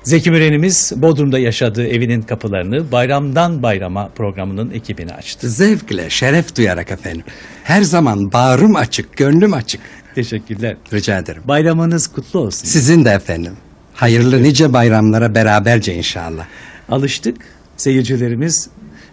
Zeki 0.02 0.30
Müren'imiz 0.30 0.92
Bodrum'da 0.96 1.38
yaşadığı 1.38 1.86
evinin 1.88 2.22
kapılarını 2.22 2.92
Bayramdan 2.92 3.62
Bayrama 3.62 4.08
programının 4.08 4.70
ekibine 4.70 5.12
açtı. 5.12 5.50
Zevkle, 5.50 6.10
şeref 6.10 6.56
duyarak 6.56 6.90
efendim. 6.90 7.24
Her 7.64 7.82
zaman 7.82 8.32
bağrım 8.32 8.76
açık, 8.76 9.16
gönlüm 9.16 9.54
açık. 9.54 9.80
Teşekkürler. 10.14 10.76
Rica 10.92 11.18
ederim. 11.18 11.42
Bayramınız 11.48 12.06
kutlu 12.08 12.40
olsun. 12.40 12.66
Sizin 12.68 13.04
de 13.04 13.10
efendim. 13.10 13.52
Hayırlı 13.94 14.42
nice 14.42 14.72
bayramlara 14.72 15.34
beraberce 15.34 15.94
inşallah. 15.94 16.46
Alıştık. 16.88 17.36
Seyircilerimiz 17.76 18.68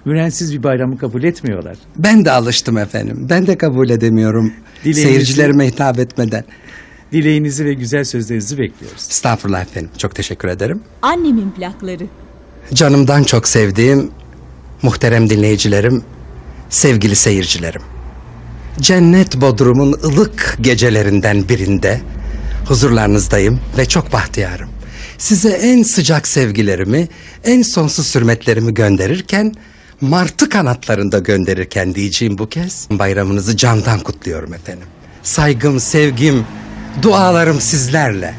Mürensiz 0.06 0.54
bir 0.54 0.64
bayramı 0.64 0.98
kabul 0.98 1.24
etmiyorlar. 1.24 1.78
Ben 1.98 2.26
de 2.26 2.32
alıştım 2.32 2.78
efendim. 2.78 3.28
Ben 3.30 3.48
de 3.48 3.58
kabul 3.58 3.90
edemiyorum. 3.90 4.54
Dileğinizi- 4.86 4.94
Seyircilerime 5.02 5.68
hitap 5.68 6.00
etmeden. 6.00 6.44
Dileğinizi 7.12 7.66
ve 7.66 7.74
güzel 7.74 8.04
sözlerinizi 8.04 8.58
bekliyoruz. 8.58 9.08
Estağfurullah 9.10 9.62
efendim. 9.62 9.90
Çok 9.98 10.16
teşekkür 10.16 10.48
ederim. 10.48 10.82
Annemin 11.02 11.52
plakları. 11.52 12.08
Canımdan 12.74 13.24
çok 13.24 13.48
sevdiğim 13.48 14.12
muhterem 14.82 15.30
dinleyicilerim, 15.30 16.04
sevgili 16.70 17.16
seyircilerim. 17.16 17.82
Cennet 18.82 19.42
Bodrum'un 19.42 19.94
ılık 20.04 20.58
gecelerinden 20.62 21.50
birinde 21.50 22.02
huzurlarınızdayım 22.66 23.60
ve 23.78 23.86
çok 23.86 24.14
bahtiyarım. 24.14 24.70
Size 25.18 25.50
en 25.50 25.84
sıcak 25.84 26.28
sevgilerimi, 26.28 27.08
en 27.44 27.62
sonsuz 27.62 28.16
hürmetlerimi 28.16 28.74
gönderirken, 28.74 29.54
martı 30.02 30.50
kanatlarında 30.50 31.20
gönderirken 31.20 31.96
diyeceğim 31.96 32.38
bu 32.38 32.50
kez 32.50 32.88
bayramınızı 32.92 33.58
candan 33.58 34.00
kutluyorum 34.00 34.54
efendim. 34.54 34.88
Saygım, 35.24 35.80
sevgim, 35.80 36.46
dualarım 37.02 37.62
sizlerle. 37.62 38.34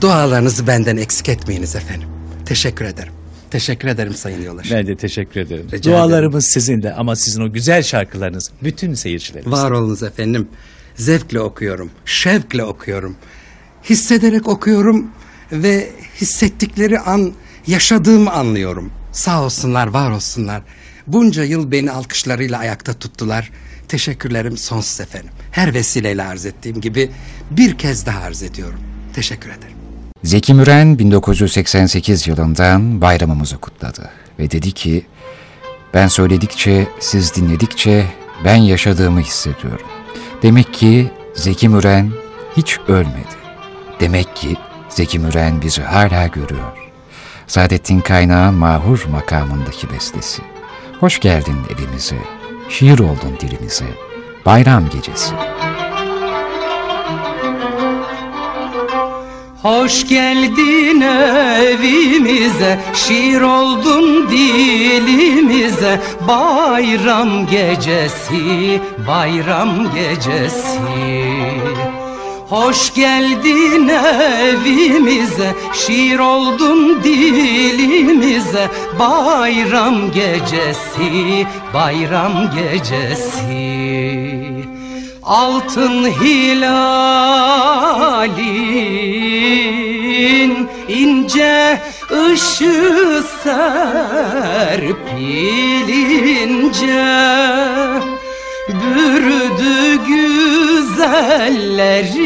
Dualarınızı 0.00 0.66
benden 0.66 0.96
eksik 0.96 1.28
etmeyiniz 1.28 1.76
efendim. 1.76 2.08
Teşekkür 2.46 2.84
ederim. 2.84 3.12
Teşekkür 3.50 3.88
ederim 3.88 4.14
Sayın 4.14 4.42
Yolaş. 4.42 4.70
Ben 4.70 4.86
de 4.86 4.96
teşekkür 4.96 5.40
ederim. 5.40 5.66
Rica 5.72 5.90
Dualarımız 5.90 6.46
sizinle 6.46 6.94
ama 6.94 7.16
sizin 7.16 7.42
o 7.42 7.52
güzel 7.52 7.82
şarkılarınız 7.82 8.50
bütün 8.62 8.94
seyircilerimiz. 8.94 9.52
Var 9.52 9.70
olunuz 9.70 10.02
efendim. 10.02 10.48
Zevkle 10.94 11.40
okuyorum, 11.40 11.90
şevkle 12.04 12.64
okuyorum. 12.64 13.16
Hissederek 13.90 14.48
okuyorum 14.48 15.10
ve 15.52 15.90
hissettikleri 16.20 16.98
an 16.98 17.32
yaşadığımı 17.66 18.30
anlıyorum. 18.30 18.92
Sağ 19.12 19.44
olsunlar, 19.44 19.86
var 19.86 20.10
olsunlar. 20.10 20.62
Bunca 21.06 21.44
yıl 21.44 21.70
beni 21.70 21.90
alkışlarıyla 21.90 22.58
ayakta 22.58 22.94
tuttular. 22.94 23.50
Teşekkürlerim 23.88 24.56
sonsuz 24.56 25.00
efendim. 25.00 25.30
Her 25.52 25.74
vesileyle 25.74 26.22
arz 26.22 26.46
ettiğim 26.46 26.80
gibi 26.80 27.10
bir 27.50 27.78
kez 27.78 28.06
daha 28.06 28.20
arz 28.20 28.42
ediyorum. 28.42 28.80
Teşekkür 29.14 29.50
ederim. 29.50 29.76
Zeki 30.24 30.54
Müren 30.54 30.98
1988 30.98 32.26
yılından 32.26 33.00
bayramımızı 33.00 33.58
kutladı 33.58 34.10
ve 34.38 34.50
dedi 34.50 34.72
ki 34.72 35.06
ben 35.94 36.08
söyledikçe, 36.08 36.88
siz 37.00 37.34
dinledikçe 37.34 38.06
ben 38.44 38.56
yaşadığımı 38.56 39.20
hissediyorum. 39.20 39.86
Demek 40.42 40.74
ki 40.74 41.10
Zeki 41.34 41.68
Müren 41.68 42.12
hiç 42.56 42.78
ölmedi. 42.88 43.36
Demek 44.00 44.36
ki 44.36 44.56
Zeki 44.88 45.18
Müren 45.18 45.62
bizi 45.62 45.82
hala 45.82 46.26
görüyor. 46.26 46.72
Saadettin 47.46 48.00
Kaynağ'ın 48.00 48.54
mahur 48.54 49.04
makamındaki 49.10 49.90
bestesi. 49.90 50.42
Hoş 51.00 51.20
geldin 51.20 51.56
evimize, 51.74 52.18
şiir 52.68 52.98
oldun 52.98 53.36
dilimize, 53.40 53.86
bayram 54.46 54.84
gecesi. 54.88 55.34
Hoş 59.62 60.08
geldin 60.08 61.00
evimize, 61.00 62.78
şiir 62.94 63.40
oldun 63.40 64.30
dilimize 64.30 66.00
Bayram 66.28 67.46
gecesi, 67.46 68.80
bayram 69.08 69.70
gecesi 69.94 71.41
Hoş 72.52 72.94
geldin 72.94 73.88
evimize, 73.88 75.54
şiir 75.74 76.18
oldun 76.18 77.02
dilimize. 77.04 78.68
Bayram 78.98 80.12
gecesi, 80.12 81.46
bayram 81.74 82.50
gecesi. 82.54 83.86
Altın 85.22 86.04
hilalin 86.04 86.52
ince 90.88 91.80
ışığı 92.10 93.24
serpilince 93.44 94.92
Bürüdü 98.68 100.04
güzelleri. 101.02 102.22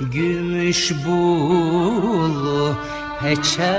Gümüş 0.00 0.92
bulu 1.06 2.76
peçe. 3.22 3.78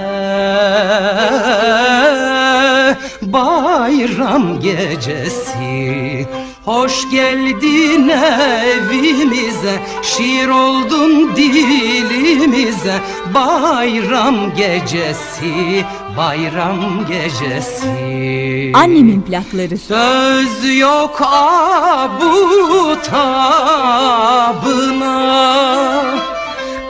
Bayram 3.22 4.60
gecesi. 4.60 6.28
Hoş 6.66 7.12
geldin 7.12 8.10
evimize. 8.10 9.80
Şiir 10.02 10.48
oldun 10.48 11.36
dilimize. 11.36 12.96
Bayram 13.34 14.56
gecesi 14.56 15.86
Bayram 16.20 17.08
gecesi. 17.08 18.72
Annemin 18.74 19.22
plakları. 19.22 19.78
Söz 19.78 20.78
yok 20.78 21.22
abutabına 21.22 22.40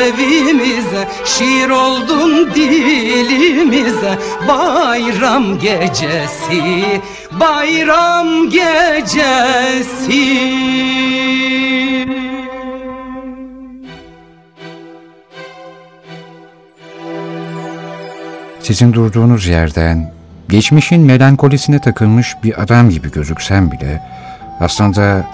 evimize, 0.00 1.08
şiir 1.24 1.68
oldun 1.68 2.54
dilimize 2.54 4.18
Bayram 4.48 5.58
gecesi, 5.58 6.62
bayram 7.40 8.50
gecesi 8.50 10.26
Sizin 18.62 18.92
durduğunuz 18.92 19.46
yerden 19.46 20.15
geçmişin 20.48 21.02
melankolisine 21.02 21.78
takılmış 21.78 22.36
bir 22.44 22.62
adam 22.62 22.90
gibi 22.90 23.10
gözüksem 23.10 23.70
bile 23.70 24.02
aslında 24.60 25.26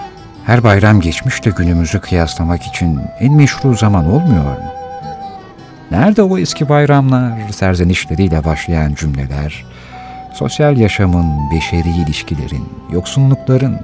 her 0.46 0.64
bayram 0.64 1.01
geçmişle 1.01 1.51
günümüzü 1.51 2.01
kıyaslamak 2.01 2.62
için 2.62 3.01
en 3.20 3.33
meşru 3.37 3.77
zaman 3.77 4.07
olmuyor 4.11 4.44
mu? 4.44 4.72
Nerede 5.90 6.22
o 6.22 6.38
eski 6.38 6.68
bayramlar, 6.68 7.48
serzenişleriyle 7.51 8.44
başlayan 8.44 8.94
cümleler, 8.94 9.64
sosyal 10.35 10.77
yaşamın, 10.77 11.51
beşeri 11.51 11.88
ilişkilerin, 11.88 12.68
yoksunlukların, 12.92 13.81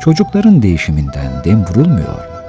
çocukların 0.00 0.62
değişiminden 0.62 1.44
dem 1.44 1.64
vurulmuyor 1.64 2.14
mu? 2.14 2.40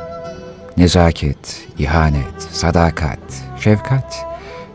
Nezaket, 0.77 1.67
ihanet, 1.77 2.41
sadakat, 2.51 3.19
şefkat 3.59 4.25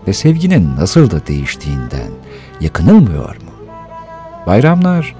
ve 0.08 0.12
sevginin 0.12 0.76
nasıl 0.76 1.10
da 1.10 1.26
değiştiğinden 1.26 2.10
yakınılmıyor 2.60 3.36
mu? 3.36 3.45
Bayramlar, 4.46 5.14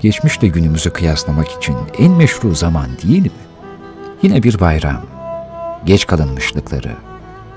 geçmişle 0.00 0.48
günümüzü 0.48 0.90
kıyaslamak 0.90 1.50
için 1.50 1.76
en 1.98 2.10
meşru 2.12 2.54
zaman 2.54 2.88
değil 3.02 3.22
mi? 3.22 3.30
Yine 4.22 4.42
bir 4.42 4.60
bayram, 4.60 5.00
geç 5.84 6.06
kalınmışlıkları 6.06 6.92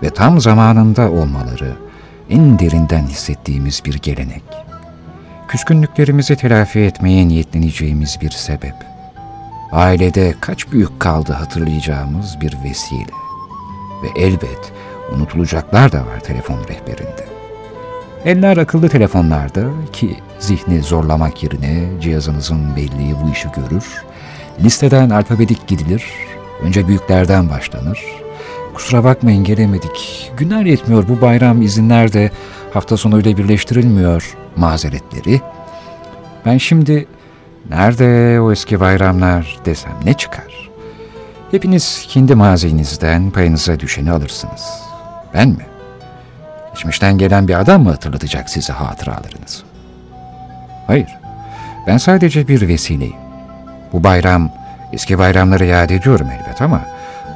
ve 0.04 0.10
tam 0.10 0.42
zamanında 0.42 1.12
olmaları 1.12 1.76
en 2.30 2.60
derinden 2.60 3.08
hissettiğimiz 3.08 3.82
bir 3.86 3.94
gelenek. 3.94 4.44
Küskünlüklerimizi 5.48 6.36
telafi 6.36 6.80
etmeye 6.80 7.28
niyetleneceğimiz 7.28 8.18
bir 8.22 8.30
sebep. 8.32 8.76
Ailede 9.72 10.36
kaç 10.42 10.72
büyük 10.72 11.00
kaldı 11.00 11.34
hatırlayacağımız 11.34 12.42
bir 12.42 12.58
vesile. 12.64 13.14
Ve 14.04 14.22
elbet 14.22 14.74
unutulacaklar 15.16 15.92
da 15.92 15.98
var 15.98 16.20
telefon 16.20 16.60
rehberinde. 16.60 17.33
Eller 18.26 18.58
akıllı 18.58 18.90
telefonlarda 18.90 19.64
ki 19.94 20.18
zihni 20.40 20.84
zorlamak 20.84 21.44
yerine 21.44 22.02
cihazınızın 22.02 22.76
belleği 22.76 23.16
bu 23.24 23.32
işi 23.32 23.48
görür. 23.56 24.04
Listeden 24.64 25.10
alfabetik 25.10 25.68
gidilir. 25.68 26.06
Önce 26.64 26.88
büyüklerden 26.88 27.50
başlanır. 27.50 28.00
Kusura 28.74 29.04
bakmayın 29.04 29.44
gelemedik. 29.44 30.32
Günler 30.38 30.66
yetmiyor 30.66 31.08
bu 31.08 31.22
bayram 31.22 31.62
izinler 31.62 32.14
de 32.14 32.32
hafta 32.74 32.98
sonuyla 32.98 33.38
birleştirilmiyor 33.38 34.38
mazeretleri. 34.56 35.42
Ben 36.46 36.58
şimdi 36.58 37.08
nerede 37.70 38.40
o 38.42 38.52
eski 38.52 38.80
bayramlar 38.80 39.60
desem 39.66 39.94
ne 40.06 40.14
çıkar? 40.14 40.70
Hepiniz 41.52 42.06
kendi 42.10 42.36
mazinizden 42.36 43.32
payınıza 43.32 43.80
düşeni 43.80 44.12
alırsınız. 44.12 44.64
Ben 45.34 45.50
mi? 45.50 45.73
Geçmişten 46.74 47.18
gelen 47.18 47.48
bir 47.48 47.60
adam 47.60 47.84
mı 47.84 47.90
hatırlatacak 47.90 48.50
size 48.50 48.74
hatıralarınızı? 48.74 49.64
Hayır, 50.88 51.18
ben 51.88 51.98
sadece 51.98 52.48
bir 52.48 52.68
vesileyim. 52.68 53.16
Bu 53.94 54.04
bayram, 54.04 54.52
eski 54.94 55.20
bayramları 55.20 55.66
yad 55.66 55.90
ediyorum 55.90 56.28
elbet 56.32 56.62
ama 56.62 56.82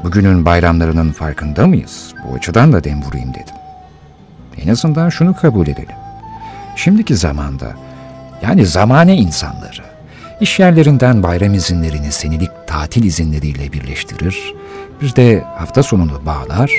bugünün 0.03 0.45
bayramlarının 0.45 1.11
farkında 1.11 1.67
mıyız? 1.67 2.13
Bu 2.23 2.35
açıdan 2.35 2.73
da 2.73 2.83
dem 2.83 3.03
vurayım 3.03 3.33
dedim. 3.33 3.55
En 4.63 4.71
azından 4.71 5.09
şunu 5.09 5.35
kabul 5.35 5.67
edelim. 5.67 5.95
Şimdiki 6.75 7.15
zamanda, 7.15 7.67
yani 8.41 8.65
zamane 8.65 9.15
insanları, 9.15 9.83
iş 10.41 10.59
yerlerinden 10.59 11.23
bayram 11.23 11.53
izinlerini 11.53 12.11
senelik 12.11 12.67
tatil 12.67 13.03
izinleriyle 13.03 13.73
birleştirir, 13.73 14.53
bir 15.01 15.15
de 15.15 15.43
hafta 15.57 15.83
sonunu 15.83 16.25
bağlar 16.25 16.71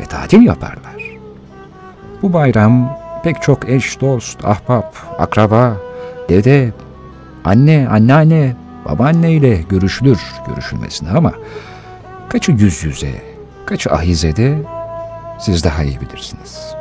ve 0.00 0.04
tatil 0.04 0.42
yaparlar. 0.42 0.97
Bu 2.22 2.32
bayram 2.32 2.98
pek 3.22 3.42
çok 3.42 3.68
eş, 3.68 4.00
dost, 4.00 4.44
ahbap, 4.44 4.96
akraba, 5.18 5.76
dede, 6.28 6.72
anne, 7.44 7.88
anneanne, 7.90 8.56
babaanne 8.84 9.32
ile 9.32 9.56
görüşülür 9.56 10.20
görüşülmesine 10.48 11.10
ama 11.10 11.32
kaçı 12.28 12.52
yüz 12.52 12.84
yüze, 12.84 13.12
kaçı 13.66 13.90
ahizede 13.90 14.58
siz 15.38 15.64
daha 15.64 15.82
iyi 15.82 16.00
bilirsiniz. 16.00 16.74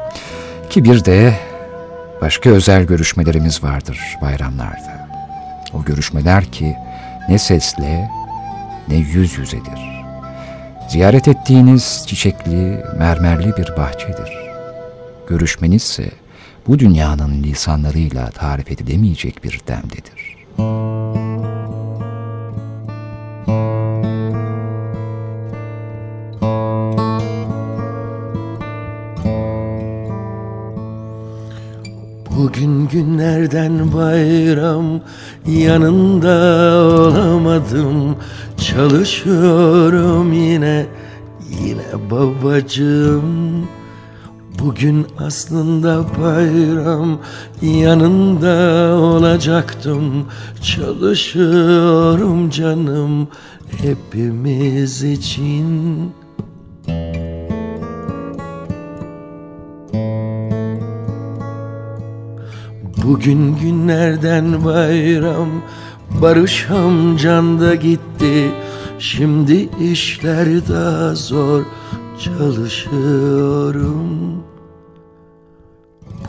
Ki 0.69 0.84
bir 0.84 1.06
de 1.06 1.34
başka 2.21 2.50
özel 2.50 2.84
görüşmelerimiz 2.84 3.63
vardır 3.63 4.00
bayramlarda. 4.21 5.08
O 5.73 5.84
görüşmeler 5.84 6.45
ki 6.45 6.76
ne 7.30 7.38
sesle 7.38 8.10
ne 8.88 8.95
yüz 8.95 9.38
yüzedir. 9.38 10.04
Ziyaret 10.89 11.28
ettiğiniz 11.28 12.04
çiçekli, 12.08 12.84
mermerli 12.97 13.58
bir 13.58 13.78
bahçedir. 13.78 14.47
Görüşmenizse 15.28 16.12
bu 16.68 16.80
dünyanın 16.80 17.44
lisanlarıyla 17.44 18.32
tarif 18.32 18.72
edilemeyecek 18.72 19.44
bir 19.44 19.62
demdedir. 19.68 20.38
Bugün 32.38 32.88
günlerden 32.88 33.94
bayram 33.94 35.02
yanında 35.48 36.36
olamadım 36.84 38.18
Çalışıyorum 38.58 40.34
yine 40.34 40.86
yine 41.62 42.10
babacığım 42.12 43.68
Bugün 44.60 45.08
aslında 45.20 46.06
bayram 46.22 47.20
yanında 47.62 48.96
olacaktım. 48.96 50.26
Çalışıyorum 50.63 52.50
canım 52.50 53.28
hepimiz 53.82 55.04
için. 55.04 56.12
Bugün 63.04 63.56
günlerden 63.56 64.65
bayram 64.65 65.50
Barış 66.22 66.70
amcan 66.70 67.60
da 67.60 67.76
gitti. 67.76 68.52
Şimdi 69.00 69.70
işler 69.82 70.67
daha 70.67 71.15
zor 71.15 71.63
Çalışıyorum 72.20 74.08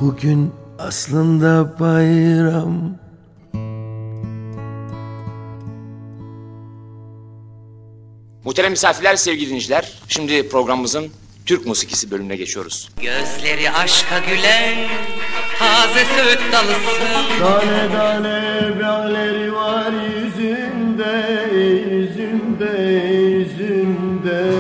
Bugün 0.00 0.52
aslında 0.78 1.78
bayram 1.80 2.98
Muhterem 8.44 8.70
misafirler, 8.70 9.16
sevgili 9.16 9.46
dinleyiciler. 9.46 9.92
Şimdi 10.08 10.48
programımızın 10.48 11.12
Türk 11.46 11.66
musikisi 11.66 12.11
bölümüne 12.11 12.37
geçiyoruz. 12.37 12.88
Gözleri 12.96 13.70
aşka 13.70 14.18
gülen 14.18 14.88
taze 15.58 16.04
söğüt 16.04 16.40
dalısın 16.52 17.38
Tane 17.38 17.92
tane 17.92 18.78
byaleri 18.78 19.52
var 19.52 19.92
yüzünde, 19.92 21.48
yüzünde, 21.54 22.92
yüzünde 23.22 24.52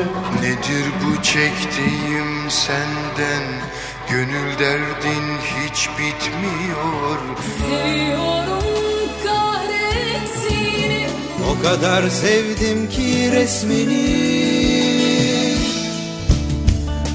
Nedir 0.42 0.84
bu 1.04 1.22
çektiğim 1.22 2.50
senden 2.50 3.68
Gönül 4.10 4.58
derdin 4.58 4.97
O 11.50 11.62
kadar 11.62 12.08
sevdim 12.08 12.88
ki 12.88 13.32
resmini. 13.32 14.28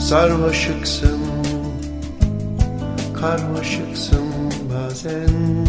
Sarmaşıksın, 0.01 1.19
karmaşıksın 3.21 4.53
bazen. 4.73 5.67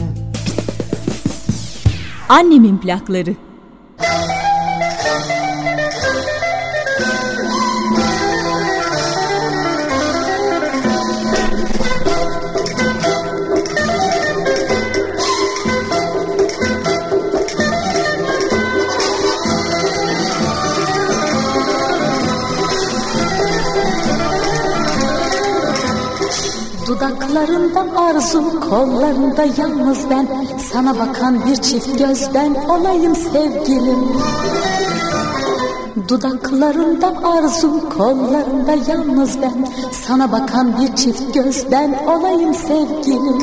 Annemin 2.28 2.78
plakları. 2.78 3.34
Dudaklarında 26.86 27.86
arzu, 27.96 28.60
kollarında 28.60 29.44
yalnız 29.58 30.10
ben. 30.10 30.28
Sana 30.72 30.98
bakan 30.98 31.46
bir 31.46 31.56
çift 31.56 31.98
göz 31.98 32.34
ben 32.34 32.54
olayım 32.54 33.16
sevgilim. 33.16 34.08
Dudaklarında 36.08 37.06
arzu, 37.24 37.88
kollarında 37.88 38.72
yalnız 38.88 39.42
ben. 39.42 39.68
Sana 40.06 40.32
bakan 40.32 40.78
bir 40.78 40.96
çift 40.96 41.34
göz 41.34 41.66
ben 41.72 41.94
olayım 42.08 42.54
sevgilim 42.54 43.38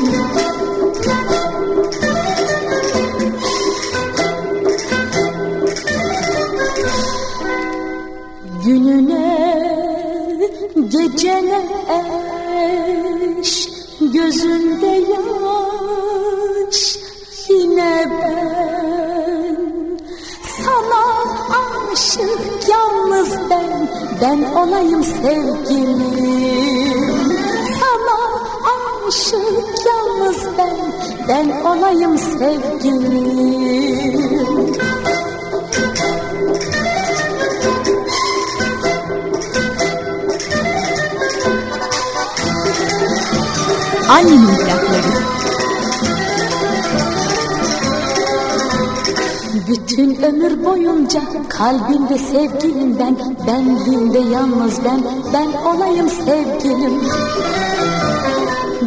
Gözünde 14.31 14.85
yaş 15.13 16.79
yine 17.49 18.07
ben. 18.21 19.57
Sana 20.63 21.03
aşık 21.91 22.69
yalnız 22.69 23.29
ben 23.49 23.89
Ben 24.21 24.39
olayım 24.55 25.03
sevgilim. 25.03 26.01
Sana 27.79 28.17
aşık 29.07 29.85
yalnız 29.85 30.39
ben 30.57 30.77
Ben 31.27 31.47
olayım 31.65 32.17
sevgilim 32.17 33.61
Annemin 44.11 44.45
plakları. 44.45 45.11
Bütün 49.67 50.23
ömür 50.23 50.65
boyunca 50.65 51.21
kalbimde 51.49 52.17
sevgilimden 52.17 53.17
Benliğimde 53.47 54.19
yalnız 54.19 54.79
ben, 54.85 55.01
ben 55.33 55.75
olayım 55.75 56.09
sevgilim 56.09 57.01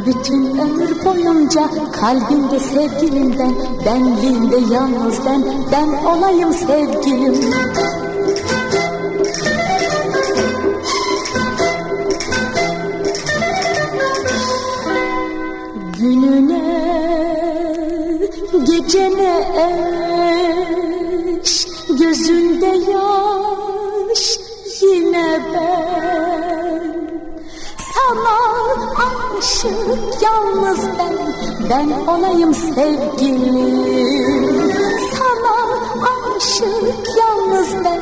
Bütün 0.06 0.58
ömür 0.58 1.04
boyunca 1.04 1.62
kalbimde 2.00 2.60
sevgilimden 2.60 3.54
Benliğimde 3.86 4.74
yalnız 4.74 5.18
ben, 5.26 5.44
ben 5.72 6.04
olayım 6.04 6.52
sevgilim 6.52 7.34
Ben 31.74 31.90
olayım 31.90 32.54
sevgilim 32.54 33.64
Sana 35.12 35.56
aşık 36.36 37.06
yalnız 37.18 37.74
ben 37.84 38.00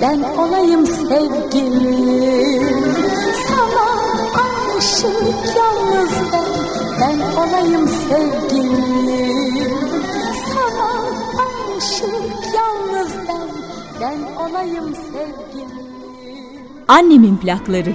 Ben 0.00 0.22
olayım 0.38 0.86
sevgilim 0.86 2.64
Sana 3.48 3.86
aşık 4.78 5.56
yalnız 5.56 6.12
ben 6.32 6.48
Ben 7.00 7.18
olayım 7.40 7.88
sevgilim 7.88 9.72
Sana 10.54 10.90
aşık 11.44 12.54
yalnız 12.54 13.12
ben 13.28 13.48
Ben 14.00 14.18
olayım 14.44 14.94
sevgilim 14.94 15.78
Annemin 16.88 17.36
plakları. 17.36 17.92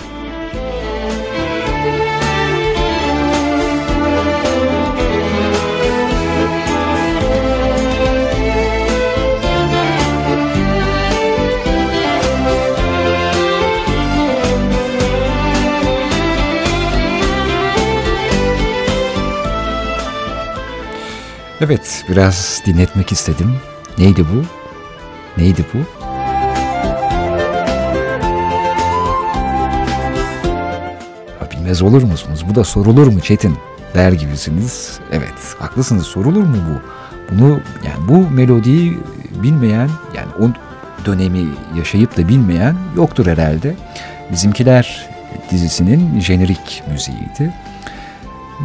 Evet, 21.65 22.06
biraz 22.10 22.62
dinletmek 22.65 23.12
istedim. 23.12 23.56
Neydi 23.97 24.21
bu? 24.21 24.43
Neydi 25.41 25.65
bu? 25.73 25.78
Ha, 31.39 31.52
bilmez 31.52 31.82
olur 31.82 32.04
musunuz? 32.04 32.45
Bu 32.49 32.56
da 32.56 32.63
sorulur 32.63 33.08
mu 33.08 33.19
Çetin? 33.19 33.58
Der 33.95 34.12
gibisiniz. 34.12 34.99
Evet, 35.12 35.56
haklısınız. 35.60 36.06
Sorulur 36.06 36.43
mu 36.43 36.58
bu? 36.69 36.82
Bunu 37.36 37.60
yani 37.86 38.08
bu 38.08 38.30
melodiyi 38.30 38.99
bilmeyen 39.43 39.89
yani 40.15 40.32
o 40.39 40.49
dönemi 41.06 41.45
yaşayıp 41.78 42.17
da 42.17 42.28
bilmeyen 42.28 42.76
yoktur 42.95 43.28
herhalde. 43.28 43.76
Bizimkiler 44.32 45.10
dizisinin 45.52 46.19
jenerik 46.19 46.84
müziğiydi. 46.91 47.54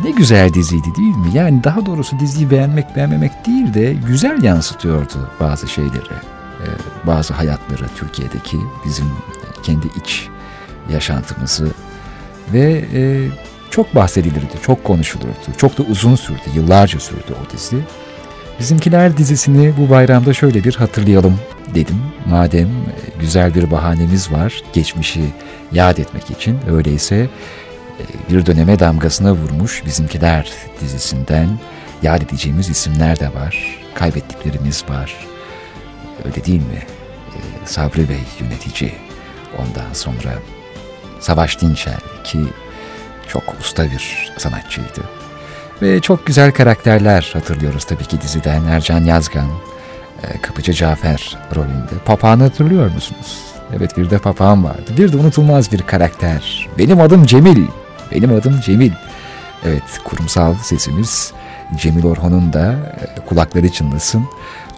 Ne 0.05 0.11
güzel 0.11 0.55
diziydi 0.55 0.94
değil 0.96 1.16
mi? 1.16 1.31
Yani 1.35 1.64
daha 1.64 1.87
doğrusu 1.87 2.18
diziyi 2.18 2.51
beğenmek 2.51 2.96
beğenmemek 2.96 3.46
değil 3.46 3.74
de 3.74 3.92
güzel 3.92 4.42
yansıtıyordu 4.42 5.31
bazı 5.40 5.68
şeyleri. 5.68 6.14
Ee, 6.61 6.66
bazı 7.07 7.35
hayatları 7.35 7.85
Türkiye'deki 7.96 8.57
bizim 8.85 9.07
kendi 9.62 9.87
iç 9.87 10.29
yaşantımızı 10.92 11.68
ve 12.53 12.85
e, 12.94 13.29
çok 13.70 13.94
bahsedilirdi, 13.94 14.62
çok 14.62 14.85
konuşulurdu. 14.85 15.29
Çok 15.57 15.79
da 15.79 15.83
uzun 15.83 16.14
sürdü, 16.14 16.40
yıllarca 16.55 17.01
sürdü 17.01 17.35
o 17.42 17.53
dizi. 17.53 17.77
Bizimkiler 18.61 19.16
dizisini 19.16 19.72
bu 19.79 19.90
bayramda 19.90 20.35
şöyle 20.35 20.64
bir 20.64 20.74
hatırlayalım 20.74 21.40
dedim. 21.74 21.96
Madem 22.27 22.68
e, 22.68 23.20
güzel 23.20 23.55
bir 23.55 23.70
bahanemiz 23.70 24.33
var 24.33 24.62
geçmişi 24.72 25.24
yad 25.72 25.98
etmek 25.98 26.31
için 26.31 26.59
öyleyse 26.70 27.29
bir 28.31 28.47
döneme 28.47 28.79
damgasına 28.79 29.33
vurmuş 29.33 29.83
Bizimkiler 29.87 30.53
dizisinden 30.81 31.49
yad 32.03 32.23
edeceğimiz 32.23 32.69
isimler 32.69 33.21
de 33.21 33.35
var. 33.35 33.79
Kaybettiklerimiz 33.95 34.85
var. 34.89 35.17
Öyle 36.25 36.45
değil 36.45 36.61
mi? 36.61 36.83
E, 37.37 37.67
Sabri 37.67 38.09
Bey 38.09 38.23
yönetici. 38.41 38.93
Ondan 39.59 39.93
sonra 39.93 40.31
Savaş 41.21 41.61
Dinçer 41.61 41.99
ki 42.25 42.39
çok 43.29 43.43
usta 43.61 43.85
bir 43.85 44.33
sanatçıydı. 44.39 45.01
Ve 45.83 46.01
çok 46.01 46.27
güzel 46.27 46.53
karakterler 46.53 47.31
hatırlıyoruz 47.33 47.85
tabii 47.85 48.05
ki 48.05 48.21
diziden. 48.21 48.65
Ercan 48.65 49.05
Yazgan, 49.05 49.49
e, 50.23 50.41
Kapıcı 50.41 50.73
Cafer 50.73 51.39
rolünde. 51.57 51.93
Papağanı 52.05 52.43
hatırlıyor 52.43 52.91
musunuz? 52.91 53.39
Evet 53.77 53.97
bir 53.97 54.11
de 54.11 54.19
papağan 54.19 54.65
vardı. 54.65 54.93
Bir 54.99 55.13
de 55.13 55.17
unutulmaz 55.17 55.73
bir 55.73 55.83
karakter. 55.83 56.69
Benim 56.79 57.01
adım 57.01 57.27
Cemil. 57.27 57.67
Benim 58.12 58.35
adım 58.35 58.61
Cemil. 58.61 58.92
Evet 59.64 59.83
kurumsal 60.05 60.55
sesimiz 60.55 61.33
Cemil 61.77 62.05
Orhan'ın 62.05 62.53
da 62.53 62.73
e, 62.73 63.27
kulakları 63.27 63.68
çınlasın. 63.68 64.25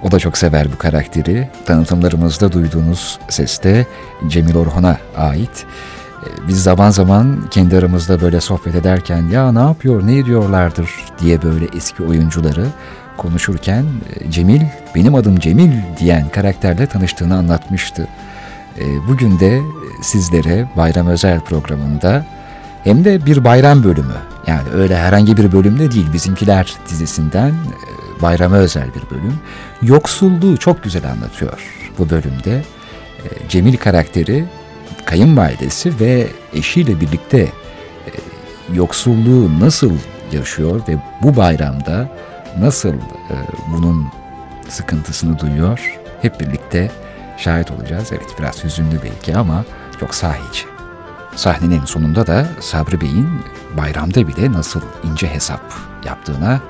O 0.03 0.11
da 0.11 0.19
çok 0.19 0.39
sever 0.39 0.73
bu 0.73 0.79
karakteri. 0.79 1.49
Tanıtımlarımızda 1.67 2.53
duyduğunuz 2.53 3.19
ses 3.29 3.63
de 3.63 3.87
Cemil 4.29 4.57
Orhan'a 4.57 4.97
ait. 5.17 5.67
E, 6.23 6.49
Biz 6.49 6.63
zaman 6.63 6.91
zaman 6.91 7.45
kendi 7.51 7.77
aramızda 7.77 8.21
böyle 8.21 8.41
sohbet 8.41 8.75
ederken 8.75 9.29
ya 9.29 9.53
ne 9.53 9.59
yapıyor, 9.61 10.07
ne 10.07 10.17
ediyorlardır 10.19 10.91
diye 11.19 11.43
böyle 11.43 11.67
eski 11.77 12.03
oyuncuları 12.03 12.67
konuşurken 13.17 13.85
e, 14.21 14.31
Cemil, 14.31 14.61
benim 14.95 15.15
adım 15.15 15.39
Cemil 15.39 15.73
diyen 15.99 16.29
karakterle 16.29 16.87
tanıştığını 16.87 17.37
anlatmıştı. 17.37 18.09
Bugün 19.09 19.41
de 19.41 19.61
sizlere 20.03 20.69
Bayram 20.77 21.07
Özel 21.07 21.41
programında 21.41 22.27
hem 22.85 23.05
de 23.05 23.27
bir 23.27 23.45
bayram 23.45 23.85
bölümü 23.85 24.17
yani 24.47 24.69
öyle 24.75 24.97
herhangi 24.97 25.37
bir 25.37 25.53
bölümde 25.53 25.91
değil 25.91 26.13
bizimkiler 26.13 26.75
dizisinden 26.89 27.49
e, 27.49 28.23
bayrama 28.23 28.57
özel 28.57 28.89
bir 28.95 29.17
bölüm. 29.17 29.41
Yoksulluğu 29.83 30.57
çok 30.57 30.83
güzel 30.83 31.11
anlatıyor 31.11 31.61
bu 31.99 32.11
bölümde. 32.11 32.63
E, 33.25 33.49
Cemil 33.49 33.77
karakteri 33.77 34.45
kayınvalidesi 35.05 36.01
ve 36.01 36.27
eşiyle 36.55 37.01
birlikte 37.01 37.39
e, 37.39 37.51
yoksulluğu 38.75 39.61
nasıl 39.61 39.93
yaşıyor 40.33 40.81
ve 40.89 40.97
bu 41.23 41.37
bayramda 41.37 42.09
nasıl 42.59 42.93
bunun 43.73 44.07
sıkıntısını 44.69 45.39
duyuyor 45.39 45.99
hep 46.23 46.41
birlikte 46.41 46.91
şahit 47.37 47.71
olacağız. 47.71 48.09
Evet 48.13 48.27
biraz 48.39 48.65
hüzünlü 48.65 49.03
belki 49.03 49.37
ama 49.37 49.65
çok 50.01 50.15
sahici. 50.15 50.70
Sahnenin 51.41 51.85
sonunda 51.85 52.27
da 52.27 52.47
Sabri 52.61 53.01
Bey'in 53.01 53.29
bayramda 53.77 54.29
bile 54.29 54.53
nasıl 54.53 54.81
ince 55.11 55.29
hesap 55.35 55.61
yaptığına 56.05 56.61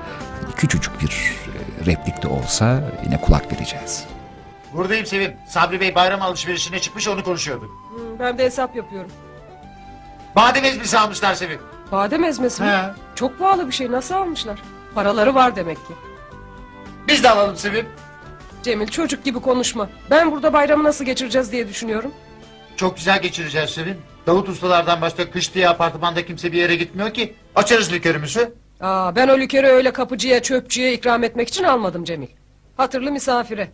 küçücük 0.55 1.01
bir 1.01 1.07
e, 1.09 1.85
replik 1.85 2.23
de 2.23 2.27
olsa 2.27 2.83
yine 3.03 3.21
kulak 3.21 3.53
vereceğiz. 3.53 4.03
Buradayım 4.73 5.05
Sevim. 5.05 5.33
Sabri 5.47 5.79
Bey 5.79 5.95
bayram 5.95 6.21
alışverişine 6.21 6.79
çıkmış 6.79 7.07
onu 7.07 7.23
konuşuyorduk. 7.23 7.69
Hmm, 7.69 8.19
Ben 8.19 8.37
de 8.37 8.43
hesap 8.45 8.75
yapıyorum. 8.75 9.11
Badem 10.35 10.65
ezmesi 10.65 10.99
almışlar 10.99 11.33
Sevim. 11.33 11.59
Badem 11.91 12.23
ezmesi 12.23 12.63
mi? 12.63 12.67
He. 12.69 12.81
Çok 13.15 13.39
pahalı 13.39 13.67
bir 13.67 13.71
şey. 13.73 13.91
Nasıl 13.91 14.15
almışlar? 14.15 14.59
Paraları 14.95 15.35
var 15.35 15.55
demek 15.55 15.77
ki. 15.87 15.93
Biz 17.07 17.23
de 17.23 17.29
alalım 17.29 17.55
Sevim. 17.55 17.85
Cemil 18.63 18.87
çocuk 18.87 19.23
gibi 19.23 19.39
konuşma. 19.39 19.89
Ben 20.09 20.31
burada 20.31 20.53
bayramı 20.53 20.83
nasıl 20.83 21.05
geçireceğiz 21.05 21.51
diye 21.51 21.67
düşünüyorum. 21.67 22.11
Çok 22.81 22.95
güzel 22.97 23.21
geçireceğiz 23.21 23.69
Sevim. 23.69 23.97
Davut 24.27 24.49
ustalardan 24.49 25.01
başka 25.01 25.31
kış 25.31 25.53
diye 25.53 25.69
apartmanda 25.69 26.25
kimse 26.25 26.51
bir 26.51 26.57
yere 26.57 26.75
gitmiyor 26.75 27.13
ki. 27.13 27.35
Açarız 27.55 27.93
likörümüzü. 27.93 28.53
Aa, 28.79 29.15
ben 29.15 29.27
o 29.27 29.39
likörü 29.39 29.67
öyle 29.67 29.93
kapıcıya 29.93 30.41
çöpçüye 30.41 30.93
ikram 30.93 31.23
etmek 31.23 31.47
için 31.47 31.63
almadım 31.63 32.03
Cemil. 32.03 32.27
Hatırlı 32.77 33.11
misafire. 33.11 33.71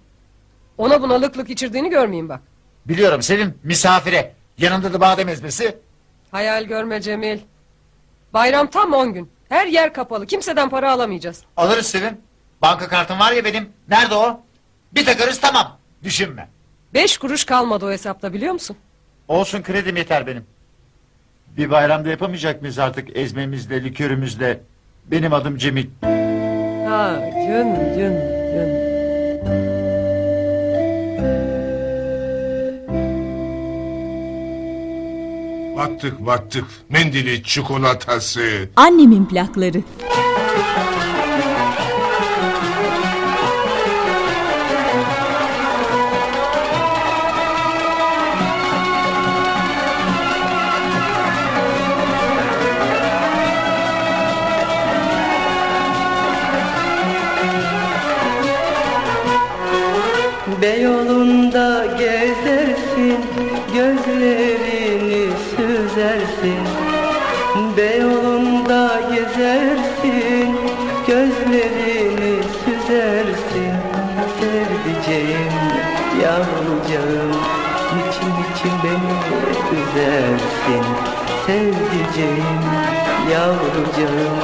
Ona 0.77 1.01
buna 1.01 1.21
lık 1.21 1.37
lık 1.37 1.49
içirdiğini 1.49 1.89
görmeyeyim 1.89 2.29
bak. 2.29 2.41
Biliyorum 2.85 3.21
Sevim 3.21 3.59
misafire. 3.63 4.33
Yanında 4.57 4.93
da 4.93 5.01
badem 5.01 5.29
ezmesi. 5.29 5.77
Hayal 6.31 6.63
görme 6.63 7.01
Cemil. 7.01 7.39
Bayram 8.33 8.69
tam 8.69 8.93
on 8.93 9.13
gün. 9.13 9.31
Her 9.49 9.67
yer 9.67 9.93
kapalı. 9.93 10.25
Kimseden 10.25 10.69
para 10.69 10.91
alamayacağız. 10.91 11.43
Alırız 11.57 11.87
Sevim. 11.87 12.17
Banka 12.61 12.87
kartım 12.87 13.19
var 13.19 13.31
ya 13.31 13.45
benim. 13.45 13.69
Nerede 13.89 14.15
o? 14.15 14.41
Bir 14.93 15.05
takarız 15.05 15.39
tamam. 15.41 15.77
Düşünme. 16.03 16.49
Beş 16.93 17.17
kuruş 17.17 17.43
kalmadı 17.43 17.85
o 17.85 17.91
hesapta 17.91 18.33
biliyor 18.33 18.53
musun? 18.53 18.77
Olsun 19.27 19.61
kredim 19.61 19.95
yeter 19.97 20.27
benim. 20.27 20.43
Bir 21.57 21.71
bayramda 21.71 22.09
yapamayacak 22.09 22.61
mıyız 22.61 22.79
artık 22.79 23.17
ezmemizle, 23.17 23.83
likörümüzle? 23.83 24.61
Benim 25.11 25.33
adım 25.33 25.57
Cemil. 25.57 25.87
Ha, 26.87 27.31
yün 27.47 27.67
yün 27.97 28.13
yün. 28.55 28.87
Battık 35.77 36.25
battık. 36.25 36.65
Mendili, 36.89 37.43
çikolatası. 37.43 38.69
Annemin 38.75 39.25
plakları. 39.25 39.81
Beyoğlu'nda 60.61 61.85
gezersin, 61.85 63.25
gözlerini 63.73 65.29
süzersin. 65.49 66.63
Beyoğlu'nda 67.77 69.01
gezersin, 69.15 70.55
gözlerini 71.07 72.43
süzersin. 72.65 73.73
Sevdiceğim, 74.39 75.53
yavrucağım, 76.23 77.31
niçin 77.95 78.31
niçin 78.37 78.73
beni 78.83 79.13
üzersin. 79.79 80.83
Sevdiceğim, 81.45 82.61
yavrucağım, 83.31 84.37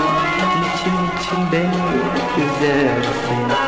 niçin 0.60 0.94
niçin 1.04 1.52
beni 1.52 1.84
üzersin. 2.38 3.63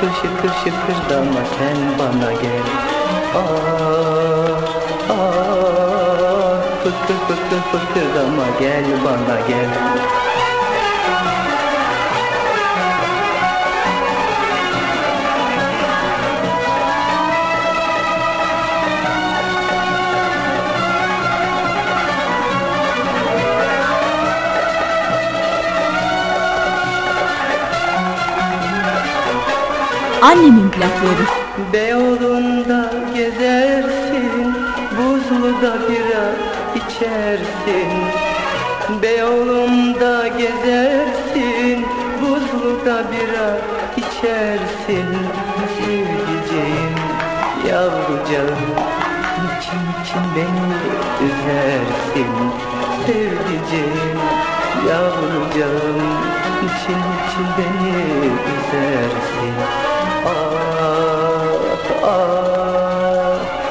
Şıkır 0.00 0.14
şıkır 0.14 0.48
şıkırdama 0.48 1.40
sen 1.58 1.76
bana 1.98 2.32
gel. 2.32 2.62
Ah, 3.34 4.60
ah, 5.10 6.62
fıkır 6.82 7.14
fıkır 7.28 7.60
fıkırdama 7.72 8.44
gel 8.60 8.84
bana 9.04 9.40
gel. 9.48 10.19
Annemin 30.22 30.70
plakları. 30.70 31.24
Beyoğlu'nda 31.72 32.92
gezersin, 33.14 34.54
buzluda 34.96 35.74
bira 35.88 36.32
içersin. 36.76 37.92
Beyoğlu'nda 39.02 40.28
gezersin, 40.28 41.86
buzluda 42.22 43.04
bira 43.12 43.58
içersin. 43.96 45.06
Sevdiceğim, 45.78 46.94
yavrucağım, 47.68 48.70
niçin 49.42 49.80
niçin 49.88 50.26
beni 50.36 50.70
üzersin? 51.26 52.32
Sevdiceğim, 53.06 54.18
yavrucağım, 54.88 56.02
niçin 56.62 56.98
niçin 56.98 57.46
beni 57.58 57.96
üzersin? 58.26 59.89
Ah 60.26 60.32
ah 62.04 62.30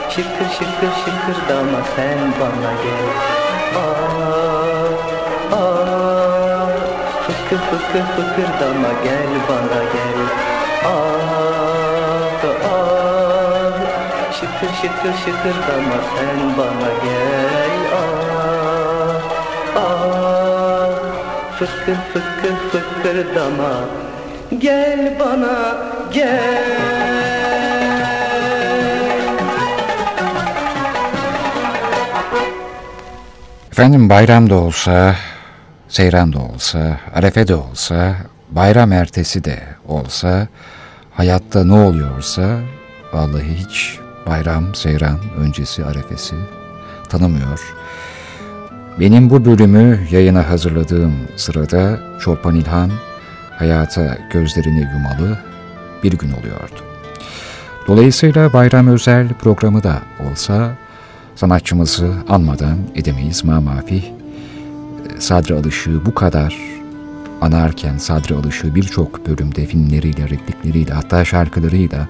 Şıkır 0.09 0.49
şıkır 0.57 0.91
şıkırdama 1.01 1.79
sen 1.95 2.19
bana 2.39 2.71
gel. 2.83 3.07
Ah 3.75 4.99
ah. 5.53 6.69
Fıkır 7.27 7.57
fıkır 7.57 8.05
fıkırdama 8.15 8.91
gel 9.03 9.31
bana 9.49 9.81
gel. 9.93 10.21
Ah 10.85 10.89
ah. 12.65 13.77
Şıkır 14.33 14.73
şıkır 14.81 15.13
şıkırdama 15.25 15.97
sen 16.15 16.57
bana 16.57 16.91
gel. 17.03 17.73
Ah 17.93 19.21
ah. 19.75 20.89
Fıkır 21.59 21.97
fıkır 22.13 22.55
fıkırdama 22.71 23.71
Gel 24.57 25.13
bana 25.19 25.88
Efendim 33.71 34.09
bayram 34.09 34.49
da 34.49 34.55
olsa, 34.55 35.15
seyran 35.87 36.33
da 36.33 36.39
olsa, 36.39 36.99
arefe 37.15 37.47
de 37.47 37.55
olsa, 37.55 38.15
bayram 38.51 38.91
ertesi 38.91 39.43
de 39.43 39.59
olsa, 39.87 40.47
hayatta 41.11 41.63
ne 41.63 41.73
oluyorsa 41.73 42.59
vallahi 43.13 43.55
hiç 43.55 43.99
bayram, 44.27 44.75
seyran, 44.75 45.19
öncesi, 45.37 45.85
arefesi 45.85 46.35
tanımıyor. 47.09 47.75
Benim 48.99 49.29
bu 49.29 49.45
bölümü 49.45 49.99
yayına 50.11 50.49
hazırladığım 50.49 51.13
sırada 51.35 51.99
Çolpan 52.19 52.55
İlhan 52.55 52.91
hayata 53.57 54.17
gözlerini 54.33 54.81
yumalı 54.93 55.48
bir 56.03 56.13
gün 56.13 56.31
oluyordu. 56.31 56.81
Dolayısıyla 57.87 58.53
bayram 58.53 58.87
özel 58.87 59.29
programı 59.29 59.83
da 59.83 60.01
olsa 60.31 60.75
sanatçımızı 61.35 62.13
anmadan 62.29 62.77
edemeyiz 62.95 63.43
mamafih. 63.43 64.03
Sadri 65.19 65.53
Alışık'ı 65.53 66.05
bu 66.05 66.13
kadar 66.13 66.57
anarken 67.41 67.97
Sadri 67.97 68.35
Alışık'ı 68.35 68.75
birçok 68.75 69.27
bölümde 69.27 69.65
filmleriyle, 69.65 70.23
replikleriyle 70.23 70.93
hatta 70.93 71.25
şarkılarıyla 71.25 72.07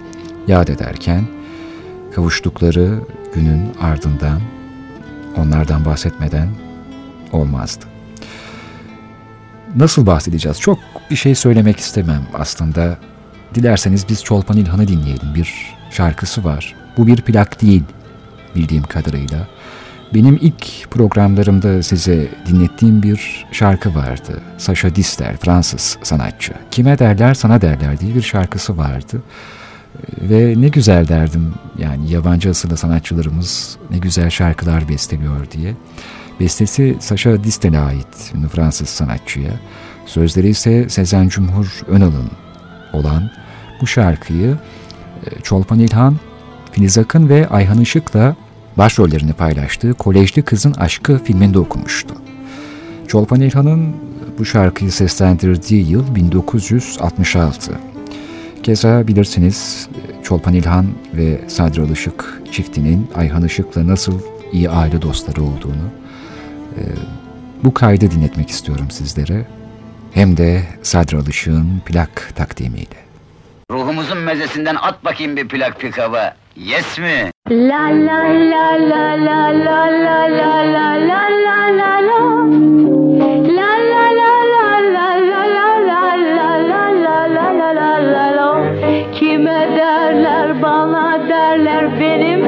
yad 0.47 0.67
ederken 0.67 1.23
kavuştukları 2.15 2.99
günün 3.33 3.71
ardından 3.81 4.41
onlardan 5.37 5.85
bahsetmeden 5.85 6.49
olmazdı. 7.31 7.85
Nasıl 9.75 10.05
bahsedeceğiz? 10.05 10.59
Çok 10.59 10.79
bir 11.11 11.15
şey 11.15 11.35
söylemek 11.35 11.79
istemem 11.79 12.21
aslında. 12.33 12.97
Dilerseniz 13.55 14.09
biz 14.09 14.23
Çolpan 14.23 14.57
İlhan'ı 14.57 14.87
dinleyelim. 14.87 15.35
Bir 15.35 15.75
şarkısı 15.91 16.43
var. 16.43 16.75
Bu 16.97 17.07
bir 17.07 17.21
plak 17.21 17.61
değil 17.61 17.83
bildiğim 18.55 18.83
kadarıyla. 18.83 19.47
Benim 20.13 20.39
ilk 20.41 20.91
programlarımda 20.91 21.83
size 21.83 22.27
dinlettiğim 22.47 23.03
bir 23.03 23.45
şarkı 23.51 23.95
vardı. 23.95 24.41
Sacha 24.57 24.95
Distel, 24.95 25.37
Fransız 25.37 25.97
sanatçı. 26.03 26.53
Kime 26.71 26.99
derler 26.99 27.33
sana 27.33 27.61
derler 27.61 27.99
diye 27.99 28.15
bir 28.15 28.21
şarkısı 28.21 28.77
vardı. 28.77 29.21
Ve 30.21 30.53
ne 30.57 30.67
güzel 30.67 31.07
derdim. 31.07 31.53
Yani 31.77 32.11
yabancı 32.11 32.49
asıllı 32.49 32.77
sanatçılarımız 32.77 33.77
ne 33.91 33.97
güzel 33.97 34.29
şarkılar 34.29 34.89
besteliyor 34.89 35.51
diye. 35.51 35.73
Bestesi 36.39 36.97
Sacha 36.99 37.43
Distel'e 37.43 37.79
ait 37.79 38.33
Fransız 38.51 38.89
sanatçıya. 38.89 39.51
Sözleri 40.05 40.49
ise 40.49 40.89
Sezen 40.89 41.27
Cumhur 41.27 41.81
Önal'ın 41.87 42.31
olan 42.93 43.31
bu 43.81 43.87
şarkıyı 43.87 44.57
e, 45.25 45.41
Çolpan 45.41 45.79
İlhan, 45.79 46.15
Filiz 46.71 46.97
Akın 46.97 47.29
ve 47.29 47.47
Ayhan 47.47 47.81
Işık'la 47.81 48.35
başrollerini 48.77 49.33
paylaştığı 49.33 49.93
Kolejli 49.93 50.41
Kızın 50.41 50.73
Aşkı 50.73 51.23
filminde 51.23 51.59
okumuştu. 51.59 52.15
Çolpan 53.07 53.41
İlhan'ın 53.41 53.95
bu 54.39 54.45
şarkıyı 54.45 54.91
seslendirdiği 54.91 55.89
yıl 55.89 56.15
1966. 56.15 57.71
Keza 58.63 59.07
bilirsiniz 59.07 59.87
Çolpan 60.23 60.53
İlhan 60.53 60.85
ve 61.13 61.41
Sadri 61.47 61.81
Alışık 61.81 62.41
çiftinin 62.51 63.07
Ayhan 63.15 63.45
Işık'la 63.45 63.87
nasıl 63.87 64.19
iyi 64.51 64.69
aile 64.69 65.01
dostları 65.01 65.43
olduğunu 65.43 65.89
e, 66.77 66.81
bu 67.63 67.73
kaydı 67.73 68.11
dinletmek 68.11 68.49
istiyorum 68.49 68.91
sizlere. 68.91 69.45
Hem 70.11 70.37
de 70.37 70.63
Sadri 70.83 71.17
Alışık'ın 71.17 71.81
plak 71.85 72.31
takdimiyle. 72.35 73.08
Ruhumuzun 73.71 74.17
mezesinden 74.17 74.75
at 74.81 75.05
bakayım 75.05 75.35
bir 75.35 75.47
plak 75.47 75.79
pikava. 75.79 76.35
Yes 76.55 76.99
mi? 76.99 77.31
La 77.49 77.83
la 77.89 78.23
la 78.51 78.65
la 78.89 79.25
la 79.25 79.41
la 79.65 79.81
la 79.97 80.25
la 80.27 80.93
la 80.95 80.97
la 81.07 81.21
la 81.37 81.69
la 81.77 81.99
la 88.37 88.49
Kime 89.13 89.67
derler 89.75 90.61
bana 90.61 91.29
derler 91.29 91.99
benim 91.99 92.38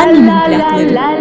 animal 0.00 0.46
planet 0.46 1.17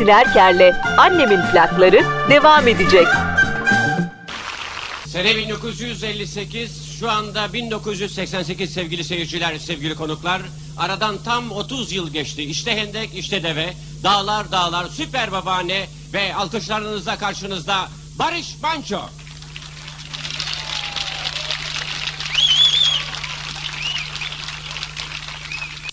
Çetin 0.00 0.12
Erker'le 0.12 0.76
Annemin 0.98 1.40
plakları 1.52 2.04
devam 2.30 2.68
edecek. 2.68 3.06
Sene 5.06 5.36
1958, 5.36 6.98
şu 7.00 7.10
anda 7.10 7.52
1988 7.52 8.72
sevgili 8.72 9.04
seyirciler, 9.04 9.58
sevgili 9.58 9.94
konuklar. 9.94 10.42
Aradan 10.78 11.18
tam 11.24 11.50
30 11.50 11.92
yıl 11.92 12.10
geçti. 12.12 12.42
İşte 12.42 12.76
hendek, 12.76 13.14
işte 13.14 13.42
deve, 13.42 13.74
dağlar 14.04 14.52
dağlar, 14.52 14.86
süper 14.86 15.32
babaanne 15.32 15.86
ve 16.12 16.34
alkışlarınızla 16.34 17.18
karşınızda 17.18 17.88
Barış 18.18 18.56
Manço. 18.62 19.00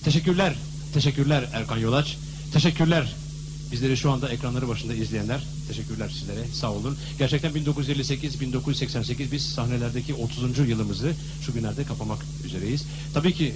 Teşekkürler. 0.03 0.53
Teşekkürler 0.93 1.43
Erkan 1.53 1.77
Yolaç. 1.77 2.17
Teşekkürler. 2.53 3.26
Bizleri 3.71 3.97
şu 3.97 4.11
anda 4.11 4.29
ekranları 4.29 4.67
başında 4.67 4.93
izleyenler 4.93 5.43
teşekkürler 5.67 6.09
sizlere 6.09 6.47
sağ 6.53 6.71
olun. 6.71 6.97
Gerçekten 7.19 7.51
1958-1988 7.51 9.31
biz 9.31 9.45
sahnelerdeki 9.45 10.13
30. 10.13 10.69
yılımızı 10.69 11.13
şu 11.45 11.53
günlerde 11.53 11.83
kapamak 11.83 12.19
üzereyiz. 12.45 12.83
Tabii 13.13 13.33
ki 13.33 13.53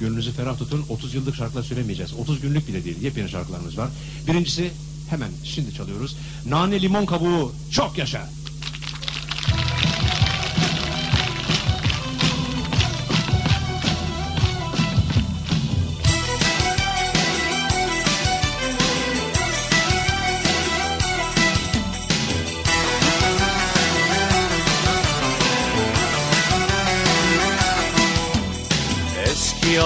gönlünüzü 0.00 0.32
ferah 0.32 0.58
tutun 0.58 0.84
30 0.88 1.14
yıllık 1.14 1.36
şarkılar 1.36 1.62
söylemeyeceğiz. 1.62 2.12
30 2.14 2.40
günlük 2.40 2.68
bile 2.68 2.84
değil 2.84 3.02
yepyeni 3.02 3.28
şarkılarımız 3.28 3.78
var. 3.78 3.88
Birincisi 4.28 4.70
hemen 5.10 5.30
şimdi 5.44 5.74
çalıyoruz. 5.74 6.16
Nane 6.46 6.82
limon 6.82 7.06
kabuğu 7.06 7.52
çok 7.70 7.98
yaşa. 7.98 8.28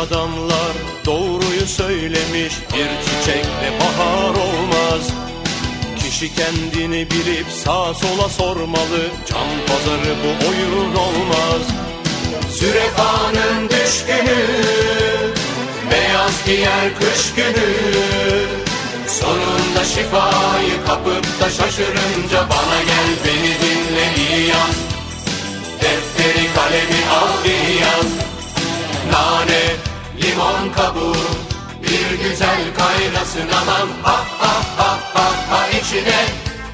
adamlar 0.08 0.72
doğruyu 1.06 1.66
söylemiş. 1.66 2.54
Bir 2.72 2.90
çiçekle 3.04 3.68
bahar 3.80 4.30
olmaz. 4.30 5.02
Kişi 5.98 6.34
kendini 6.34 7.10
bilip 7.10 7.46
sağa 7.64 7.94
sola 7.94 8.28
sormalı. 8.28 9.02
Can 9.30 9.48
pazarı 9.66 10.14
bu 10.24 10.48
oyun 10.48 10.94
olmaz. 10.94 11.62
Sürefanın 12.58 13.68
düşkünü 13.68 14.44
Beyaz 15.90 16.44
giyer 16.46 16.94
kış 16.98 17.34
günü. 17.36 17.74
Sonunda 19.08 19.84
şifayı 19.84 20.84
kapıp 20.86 21.40
da 21.40 21.50
şaşırınca 21.50 22.48
Bana 22.50 22.82
gel 22.86 23.10
beni 23.24 23.54
dinle 23.60 24.14
iyi 24.16 24.48
yaz. 24.48 24.76
Defteri 25.80 26.54
kalemi 26.54 27.06
al 27.10 27.44
diye 27.44 27.80
yaz. 27.80 28.06
Nane 29.12 29.83
limon 30.24 30.72
kabuğu 30.76 31.16
Bir 31.82 32.18
güzel 32.22 32.62
kaynasın 32.78 33.48
aman. 33.60 33.88
Ha 34.02 34.16
ha 34.38 34.54
ha 34.76 34.98
ha 35.14 35.26
ha 35.50 35.68
içine 35.68 36.24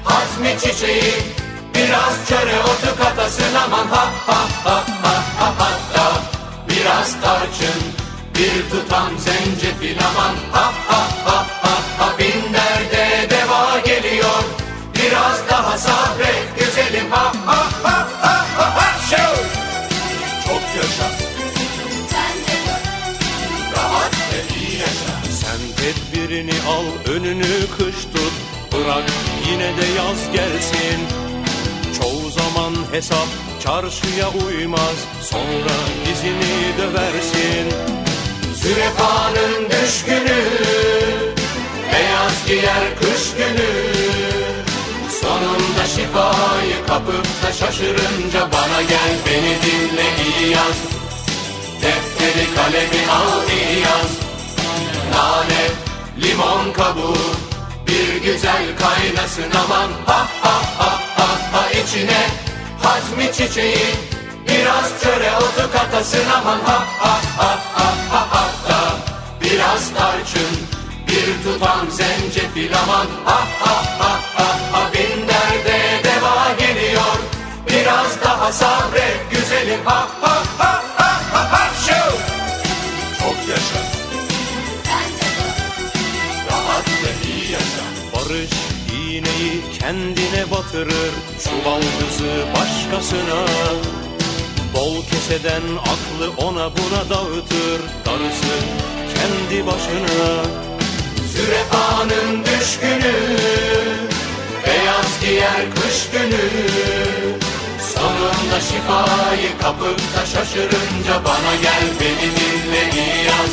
Hazmi 0.03 0.59
çiçeği 0.61 1.13
Biraz 1.75 2.27
çöre 2.29 2.59
otu 2.59 3.03
katasın 3.03 3.55
aman. 3.65 3.87
Ha 3.87 4.05
ha 4.27 4.47
ha 4.63 4.83
ha 5.03 5.13
ha 5.39 5.53
hatta 5.57 6.11
Biraz 6.69 7.21
tarçın 7.21 7.81
bir 8.35 8.69
tutam 8.69 9.09
zencefil 9.17 9.97
aman. 9.99 10.35
Ha 10.51 10.73
ha 10.87 11.07
ha 11.25 11.45
ha 11.61 11.75
ha 11.97 12.17
Bin 12.19 12.53
önünü 27.21 27.67
kış 27.77 27.95
tut 28.13 28.33
Bırak 28.73 29.03
yine 29.51 29.77
de 29.77 29.85
yaz 29.97 30.31
gelsin. 30.33 30.99
Çoğu 31.97 32.31
zaman 32.31 32.73
hesap 32.91 33.27
çarşıya 33.63 34.29
uymaz 34.29 34.97
Sonra 35.21 35.75
dizini 36.05 36.77
döversin. 36.77 37.67
Zürefanın 38.55 39.69
düşkünü 39.69 40.41
Beyaz 41.93 42.47
giyer 42.47 42.95
kış 42.99 43.33
günü. 43.37 43.71
Sonunda 45.21 45.85
şifayı 45.87 46.85
kapıp 46.87 47.25
da 47.43 47.53
şaşırınca 47.53 48.51
Bana 48.51 48.81
gel 48.81 49.11
beni 49.25 49.55
dinle 49.63 50.07
iyi 50.23 50.51
yaz. 50.51 50.77
Defteri 51.81 52.55
kalemi 52.55 53.11
al 53.11 53.49
iyi 53.49 53.79
yaz. 53.79 54.11
Nane, 55.13 55.90
limon 56.23 56.73
kabuğu 56.73 57.31
Bir 57.87 58.21
güzel 58.21 58.63
kaynasın 58.79 59.51
aman 59.63 59.89
Ha 60.05 60.27
ha 60.41 60.61
ha 60.77 60.99
ha 61.17 61.27
ha 61.51 61.69
içine 61.71 62.27
Hazmi 62.83 63.33
çiçeği 63.33 63.95
Biraz 64.47 65.01
çöre 65.03 65.31
otu 65.37 65.71
katasın 65.71 66.29
aman 66.37 66.59
Ha 66.65 66.85
ha 66.99 67.19
ha 67.37 67.57
ha 67.75 67.93
ha 68.11 68.27
ha 68.31 68.47
da 68.69 68.79
Biraz 69.41 69.93
tarçın 69.93 70.57
Bir 71.07 71.43
tutam 71.43 71.91
zencefil 71.91 72.73
aman 72.83 73.07
Ha 73.25 73.41
ha 73.59 73.83
ha 73.99 74.19
ha 74.35 74.57
ha 74.71 74.89
Bin 74.93 75.27
derde 75.27 75.79
deva 76.03 76.55
geliyor 76.59 77.17
Biraz 77.69 78.23
daha 78.23 78.51
sabret 78.51 79.31
güzelim 79.31 79.85
Ha 79.85 80.07
ha 80.21 80.30
Barış 88.31 88.49
iğneyi 88.93 89.61
kendine 89.79 90.51
batırır 90.51 91.13
kızı 91.99 92.45
başkasına. 92.55 93.45
Bol 94.73 95.03
keseden 95.03 95.61
aklı 95.81 96.45
ona 96.47 96.71
buna 96.71 97.09
dağıtır 97.09 97.81
Darısı 98.05 98.55
kendi 99.13 99.67
başına. 99.67 100.43
Zürefanın 101.33 102.43
düşkünü 102.45 103.15
Beyaz 104.67 105.21
giyer 105.21 105.65
kış 105.75 106.09
günü. 106.11 106.67
Sonunda 107.93 108.59
şifayı 108.61 109.57
kapıp 109.61 110.01
şaşırınca 110.33 111.25
Bana 111.25 111.55
gel 111.61 111.83
beni 111.99 112.31
dinle 112.35 113.01
iyi 113.01 113.25
yaz. 113.25 113.51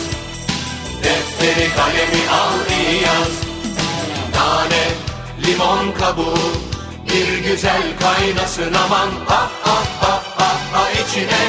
Defteri 1.05 1.69
kalemi 1.77 2.31
al 2.31 2.71
iyi 2.71 3.03
yaz 3.03 3.48
Nane, 4.39 4.85
limon 5.47 5.93
kabuğu 5.99 6.53
Bir 7.09 7.39
güzel 7.39 7.83
kaynasın 8.01 8.75
aman. 8.75 9.11
Ha 9.29 9.51
ha 9.65 9.77
ha 10.01 10.23
ha 10.39 10.51
ha 10.73 10.91
içine 10.91 11.45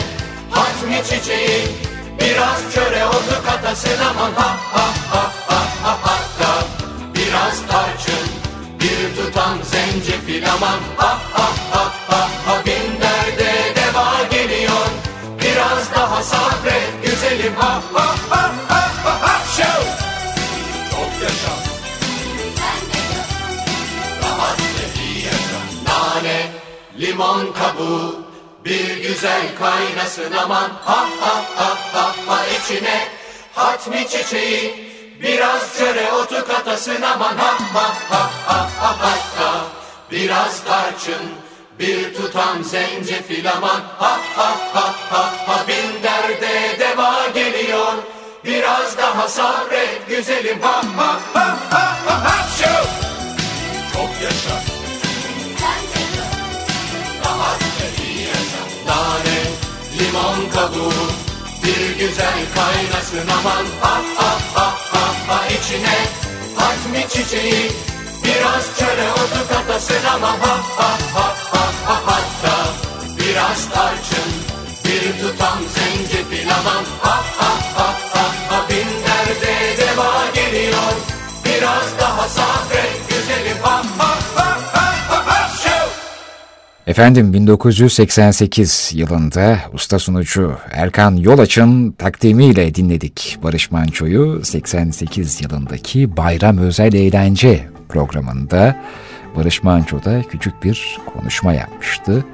Hazmi 0.51 1.03
çiçeği 1.09 1.67
Biraz 2.19 2.73
çöre 2.73 3.05
otu 3.05 3.45
katasın 3.45 3.99
aman. 4.09 4.31
Ha 4.33 4.57
ha 4.73 4.85
ha 5.11 5.31
ha 5.47 5.61
ha 5.83 5.97
hatta 6.01 6.51
Biraz 7.15 7.57
tarçın 7.67 8.27
Bir 8.79 9.15
tutam 9.15 9.57
zencefil 9.63 10.51
aman. 10.53 10.79
Ha 10.97 11.17
ha 11.33 11.49
ha 11.71 11.83
ha 12.09 12.27
ha 12.45 12.65
Bin 12.65 13.01
derde 13.01 13.51
deva 13.75 14.09
geliyor 14.31 14.87
Biraz 15.41 15.95
daha 15.95 16.23
sabret 16.23 17.03
güzelim. 17.03 17.55
Ha 17.55 17.81
ha 17.93 18.15
ha 18.29 18.68
limon 26.99 27.53
kabuğu 27.53 28.15
Bir 28.65 28.97
güzel 28.97 29.41
kaynasın 29.59 30.31
aman 30.43 30.69
Ha 30.85 31.07
ha 31.19 31.43
ha 31.55 31.77
ha 31.93 32.15
ha 32.27 32.45
içine 32.45 33.07
Hatmi 33.55 34.07
çiçeği 34.07 34.89
Biraz 35.21 35.77
çöre 35.77 36.11
otu 36.11 36.47
katasın 36.47 37.01
aman 37.01 37.37
Ha 37.37 37.57
ha 37.73 37.93
ha 38.09 38.29
ha 38.45 38.69
ha 38.79 38.95
hatta 38.99 39.65
Biraz 40.11 40.63
tarçın 40.63 41.23
Bir 41.79 42.13
tutam 42.13 42.63
zencefil 42.63 43.51
aman 43.51 43.81
Ha 43.97 44.19
ha 44.35 44.57
ha 44.73 44.93
ha 45.09 45.33
ha 45.47 45.67
Bin 45.67 46.03
derde 46.03 46.79
deva 46.79 47.27
geliyor 47.33 47.93
Biraz 48.45 48.97
daha 48.97 49.27
sabret 49.27 50.07
güzelim 50.09 50.61
Ha 50.61 50.81
ha 50.97 51.19
ha 51.33 51.57
ha 51.71 51.97
ha 52.05 52.23
ha! 52.23 52.35
Çok 53.93 54.23
yaşa 54.23 54.78
Nane, 58.87 59.39
limon 59.99 60.49
kabuğu 60.49 61.07
Bir 61.63 61.99
güzel 61.99 62.39
kaynasın 62.55 63.27
aman. 63.39 63.65
Ha 63.81 64.01
ha 64.15 64.37
ha 64.55 64.77
ha 64.91 65.13
ha 65.27 65.45
içine 65.47 65.97
Hatmi 66.55 67.07
çiçeği 67.09 67.71
Biraz 68.23 68.79
çöre 68.79 69.11
otu 69.11 69.53
katasın 69.53 70.03
ha 70.03 70.21
ha 70.21 70.57
ha 70.77 70.98
Efendim 86.89 87.33
1988 87.33 88.91
yılında 88.95 89.57
usta 89.73 89.99
sunucu 89.99 90.57
Erkan 90.71 91.15
Yolaç'ın 91.15 91.91
takdimiyle 91.91 92.75
dinledik 92.75 93.37
Barış 93.43 93.71
Manço'yu 93.71 94.45
88 94.45 95.41
yılındaki 95.41 96.17
Bayram 96.17 96.57
Özel 96.57 96.93
Eğlence 96.93 97.67
programında 97.89 98.75
Barış 99.35 99.63
Manço 99.63 100.03
da 100.03 100.21
küçük 100.21 100.63
bir 100.63 100.97
konuşma 101.13 101.53
yapmıştı. 101.53 102.25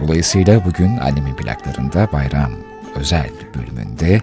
Dolayısıyla 0.00 0.64
bugün 0.64 0.96
annemin 0.96 1.34
plaklarında 1.34 2.08
Bayram 2.12 2.52
Özel 2.96 3.30
bölümünde 3.54 4.20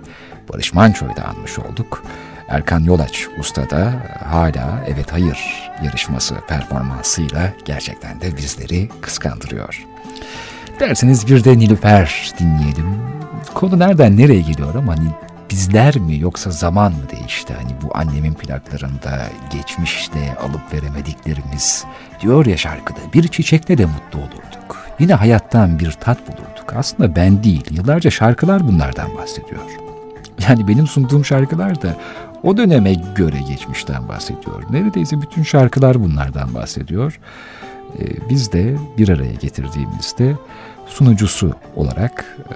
Barış 0.53 0.73
Manço'yu 0.73 1.15
da 1.15 1.23
anmış 1.23 1.59
olduk. 1.59 2.03
Erkan 2.49 2.83
Yolaç 2.83 3.27
Usta 3.39 3.69
da 3.69 3.93
hala 4.25 4.83
evet 4.87 5.11
hayır 5.11 5.69
yarışması 5.83 6.35
performansıyla 6.47 7.53
gerçekten 7.65 8.21
de 8.21 8.37
bizleri 8.37 8.89
kıskandırıyor. 9.01 9.85
Derseniz 10.79 11.27
bir 11.27 11.43
de 11.43 11.57
Nilüfer 11.57 12.31
dinleyelim. 12.39 12.97
Konu 13.53 13.79
nereden 13.79 14.17
nereye 14.17 14.41
geliyor 14.41 14.75
ama 14.75 14.97
hani 14.97 15.09
bizler 15.49 15.97
mi 15.97 16.19
yoksa 16.19 16.51
zaman 16.51 16.91
mı 16.91 17.09
değişti? 17.11 17.53
Hani 17.61 17.71
bu 17.81 17.97
annemin 17.97 18.33
plaklarında 18.33 19.21
geçmişte 19.49 20.35
alıp 20.41 20.73
veremediklerimiz 20.73 21.85
diyor 22.21 22.45
ya 22.45 22.57
şarkıda 22.57 22.99
bir 23.13 23.27
çiçekle 23.27 23.77
de 23.77 23.85
mutlu 23.85 24.19
olurduk. 24.19 24.85
Yine 24.99 25.13
hayattan 25.13 25.79
bir 25.79 25.91
tat 25.91 26.27
bulurduk. 26.27 26.73
Aslında 26.75 27.15
ben 27.15 27.43
değil 27.43 27.65
yıllarca 27.71 28.11
şarkılar 28.11 28.67
bunlardan 28.67 29.17
bahsediyor. 29.17 29.61
Yani 30.49 30.67
benim 30.67 30.87
sunduğum 30.87 31.25
şarkılar 31.25 31.81
da 31.81 31.95
o 32.43 32.57
döneme 32.57 32.93
göre 33.15 33.37
geçmişten 33.47 34.07
bahsediyor. 34.07 34.63
Neredeyse 34.69 35.21
bütün 35.21 35.43
şarkılar 35.43 36.03
bunlardan 36.03 36.53
bahsediyor. 36.53 37.19
Ee, 37.99 38.29
biz 38.29 38.51
de 38.51 38.75
bir 38.97 39.09
araya 39.09 39.33
getirdiğimizde 39.33 40.35
sunucusu 40.87 41.53
olarak 41.75 42.37
e, 42.39 42.53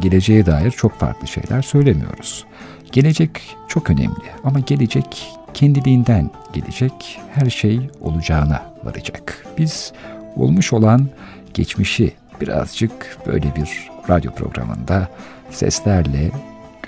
geleceğe 0.00 0.46
dair 0.46 0.70
çok 0.70 0.92
farklı 0.92 1.26
şeyler 1.26 1.62
söylemiyoruz. 1.62 2.44
Gelecek 2.92 3.56
çok 3.68 3.90
önemli 3.90 4.24
ama 4.44 4.60
gelecek 4.60 5.32
kendiliğinden 5.54 6.30
gelecek, 6.52 7.18
her 7.34 7.50
şey 7.50 7.90
olacağına 8.00 8.62
varacak. 8.84 9.46
Biz 9.58 9.92
olmuş 10.36 10.72
olan 10.72 11.08
geçmişi 11.54 12.12
birazcık 12.40 13.18
böyle 13.26 13.56
bir 13.56 13.90
radyo 14.10 14.32
programında 14.32 15.08
seslerle 15.50 16.30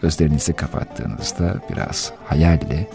gözlerinizi 0.03 0.53
kapattığınızda 0.53 1.55
biraz 1.71 2.13
hayalle 2.27 2.87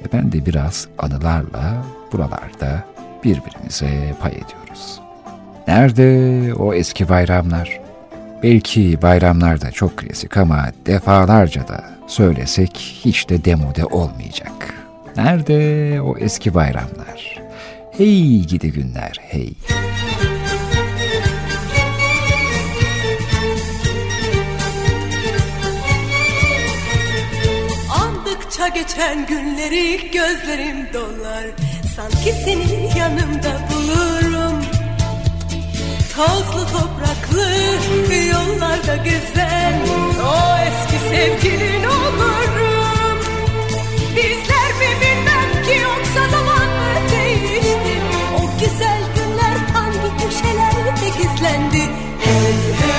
ve 0.00 0.12
ben 0.12 0.32
de 0.32 0.46
biraz 0.46 0.88
anılarla 0.98 1.84
buralarda 2.12 2.84
birbirimize 3.24 4.14
pay 4.20 4.32
ediyoruz. 4.32 5.00
Nerede 5.68 6.54
o 6.54 6.74
eski 6.74 7.08
bayramlar? 7.08 7.80
Belki 8.42 9.02
bayramlar 9.02 9.60
da 9.60 9.70
çok 9.70 9.96
klasik 9.96 10.36
ama 10.36 10.66
defalarca 10.86 11.68
da 11.68 11.84
söylesek 12.06 13.00
hiç 13.04 13.28
de 13.28 13.44
demode 13.44 13.84
olmayacak. 13.84 14.74
Nerede 15.16 16.00
o 16.00 16.18
eski 16.18 16.54
bayramlar? 16.54 17.40
Hey 17.90 18.40
gidi 18.40 18.72
günler 18.72 19.16
hey. 19.20 19.52
Andıkça 19.70 19.89
geçen 28.80 29.26
günleri 29.26 30.10
gözlerim 30.10 30.92
dolar. 30.94 31.44
Sanki 31.96 32.32
senin 32.44 32.96
yanımda 32.96 33.52
bulurum. 33.70 34.64
Tozlu 36.16 36.66
topraklı 36.66 37.50
yollarda 38.32 38.96
gezen 38.96 39.80
O 40.22 40.58
eski 40.66 40.98
sevgilin 41.08 41.84
olurum. 41.84 43.18
Bizler 44.16 44.70
mi 44.80 44.90
bilmem 45.00 45.64
ki 45.64 45.80
yoksa 45.82 46.30
zaman 46.30 46.68
mı 46.68 47.10
değişti? 47.10 47.94
O 48.38 48.58
güzel 48.60 49.02
günler 49.16 49.56
hangi 49.72 50.24
köşelerde 50.24 51.08
gizlendi? 51.18 51.92
Hey 52.24 52.54
hey 52.80 52.89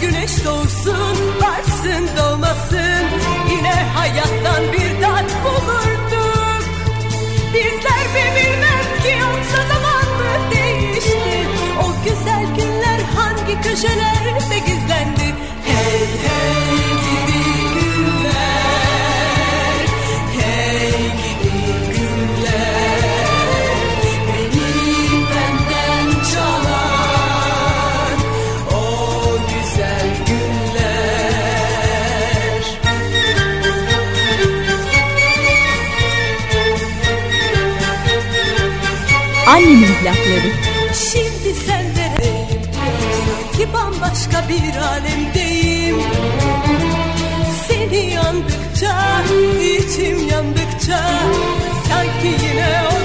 güneş 0.00 0.44
doğsun, 0.44 1.16
varsın 1.40 2.08
doğmasın. 2.16 3.04
Yine 3.50 3.74
hayattan 3.94 4.72
bir 4.72 5.02
tat 5.02 5.30
bulurduk. 5.44 6.64
Bizler 7.54 8.04
mi 8.14 8.24
bilmem 8.36 9.02
ki 9.02 9.18
yoksa 9.20 9.74
zaman 9.74 10.06
mı 10.18 10.50
değişti? 10.50 11.48
O 11.84 12.04
güzel 12.04 12.46
günler 12.56 13.00
hangi 13.16 13.62
köşelerde 13.62 14.58
gizlendi 14.58 14.75
Annemin 39.56 39.86
plakları. 39.86 40.52
Şimdi 40.94 41.54
sen 41.66 41.84
nereyim 41.94 42.62
Sanki 43.56 43.72
bambaşka 43.72 44.48
bir 44.48 44.76
alemdeyim 44.76 45.96
Seni 47.68 48.10
yandıkça 48.10 49.22
içim 49.62 50.28
yandıkça 50.28 51.00
Sanki 51.88 52.44
yine 52.46 52.82
o 52.92 52.95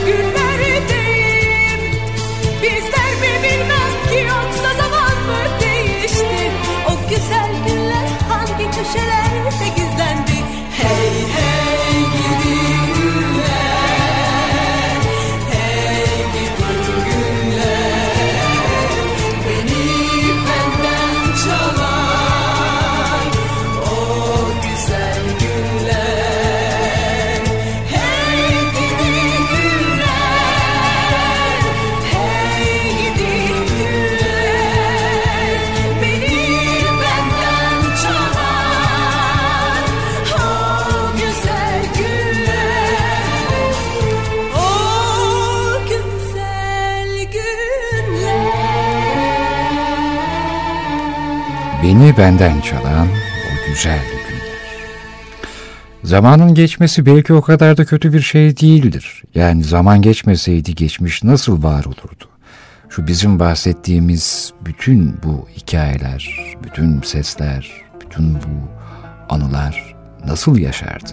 Beni 51.92 52.18
benden 52.18 52.62
çalan 52.62 53.08
o 53.08 53.70
güzel 53.70 54.00
günler. 54.00 54.42
Zamanın 56.04 56.54
geçmesi 56.54 57.06
belki 57.06 57.34
o 57.34 57.42
kadar 57.42 57.78
da 57.78 57.86
kötü 57.86 58.14
bir 58.14 58.22
şey 58.22 58.58
değildir. 58.58 59.24
Yani 59.36 59.64
zaman 59.64 60.02
geçmeseydi 60.02 60.76
geçmiş 60.76 61.24
nasıl 61.24 61.64
var 61.64 61.86
olurdu? 61.86 62.26
Şu 62.90 63.08
bizim 63.08 63.40
bahsettiğimiz 63.40 64.54
bütün 64.66 65.16
bu 65.24 65.48
hikayeler, 65.58 66.56
bütün 66.64 67.02
sesler, 67.02 67.72
bütün 68.02 68.34
bu 68.34 68.70
anılar 69.30 69.96
nasıl 70.26 70.58
yaşardı? 70.58 71.10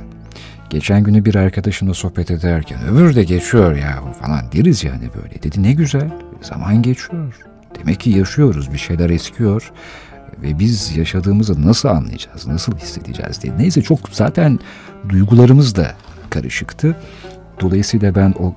Geçen 0.70 1.03
günü 1.03 1.24
bir 1.24 1.35
arkadaşımla 1.35 1.95
sohbet 1.95 2.31
ederken 2.31 2.87
ömür 2.87 3.14
de 3.14 3.24
geçiyor 3.24 3.76
ya 3.76 4.12
falan 4.20 4.53
deriz 4.53 4.85
yani 4.85 5.09
böyle. 5.22 5.43
Dedi 5.43 5.62
ne 5.62 5.72
güzel 5.72 6.11
zaman 6.43 6.83
geçiyor. 6.83 7.35
Demek 7.79 8.01
ki 8.01 8.11
yaşıyoruz 8.11 8.72
bir 8.72 8.79
şeyler 8.79 9.11
eskiyor 9.11 9.72
ve 10.43 10.59
biz 10.59 10.97
yaşadığımızı 10.97 11.66
nasıl 11.66 11.89
anlayacağız, 11.89 12.47
nasıl 12.47 12.78
hissedeceğiz 12.78 13.43
diye. 13.43 13.59
Neyse 13.59 13.82
çok 13.82 14.01
zaten 14.11 14.59
duygularımız 15.09 15.76
da 15.76 15.95
karışıktı. 16.30 16.97
Dolayısıyla 17.61 18.14
ben 18.14 18.34
o 18.39 18.55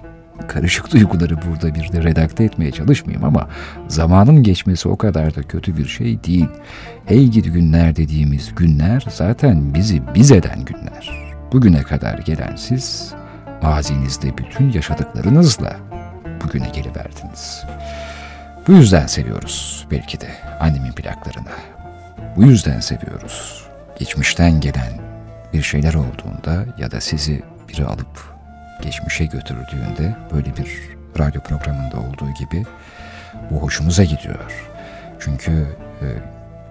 karışık 0.47 0.91
duyguları 0.93 1.35
burada 1.41 1.75
bir 1.75 1.91
de 1.91 2.03
redakte 2.03 2.43
etmeye 2.43 2.71
çalışmayayım 2.71 3.25
ama 3.25 3.49
zamanın 3.87 4.43
geçmesi 4.43 4.89
o 4.89 4.97
kadar 4.97 5.35
da 5.35 5.43
kötü 5.43 5.77
bir 5.77 5.85
şey 5.85 6.23
değil. 6.23 6.47
Hey 7.05 7.27
gidi 7.27 7.51
günler 7.51 7.95
dediğimiz 7.95 8.55
günler 8.55 9.05
zaten 9.09 9.73
bizi 9.73 10.01
biz 10.15 10.31
eden 10.31 10.65
günler. 10.65 11.33
Bugüne 11.51 11.81
kadar 11.81 12.17
gelen 12.17 12.55
siz 12.55 13.13
mazinizde 13.61 14.37
bütün 14.37 14.71
yaşadıklarınızla 14.71 15.75
bugüne 16.43 16.69
geliverdiniz. 16.69 17.63
Bu 18.71 18.75
yüzden 18.75 19.07
seviyoruz 19.07 19.87
belki 19.91 20.21
de 20.21 20.27
annemin 20.59 20.91
plaklarını. 20.91 21.51
Bu 22.35 22.43
yüzden 22.43 22.79
seviyoruz. 22.79 23.65
Geçmişten 23.99 24.61
gelen 24.61 24.93
bir 25.53 25.61
şeyler 25.61 25.93
olduğunda 25.93 26.65
ya 26.77 26.91
da 26.91 27.01
sizi 27.01 27.41
biri 27.69 27.85
alıp 27.85 28.35
geçmişe 28.81 29.25
götürdüğünde 29.25 30.15
böyle 30.33 30.57
bir 30.57 30.79
radyo 31.19 31.41
programında 31.41 31.97
olduğu 31.97 32.33
gibi 32.39 32.65
bu 33.49 33.61
hoşumuza 33.61 34.03
gidiyor. 34.03 34.69
Çünkü 35.19 35.51
e, 36.01 36.07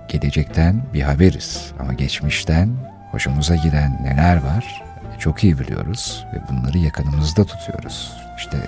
gelecekten 0.09 0.83
bir 0.95 1.03
haberiz 1.03 1.73
ama 1.79 1.93
geçmişten 1.93 2.77
hoşumuza 3.11 3.57
giden 3.57 3.99
neler 4.03 4.37
var 4.37 4.83
çok 5.19 5.45
iyi 5.45 5.59
biliyoruz 5.59 6.27
ve 6.35 6.39
bunları 6.49 6.79
yakınımızda 6.79 7.45
tutuyoruz. 7.45 8.13
İşte 8.39 8.59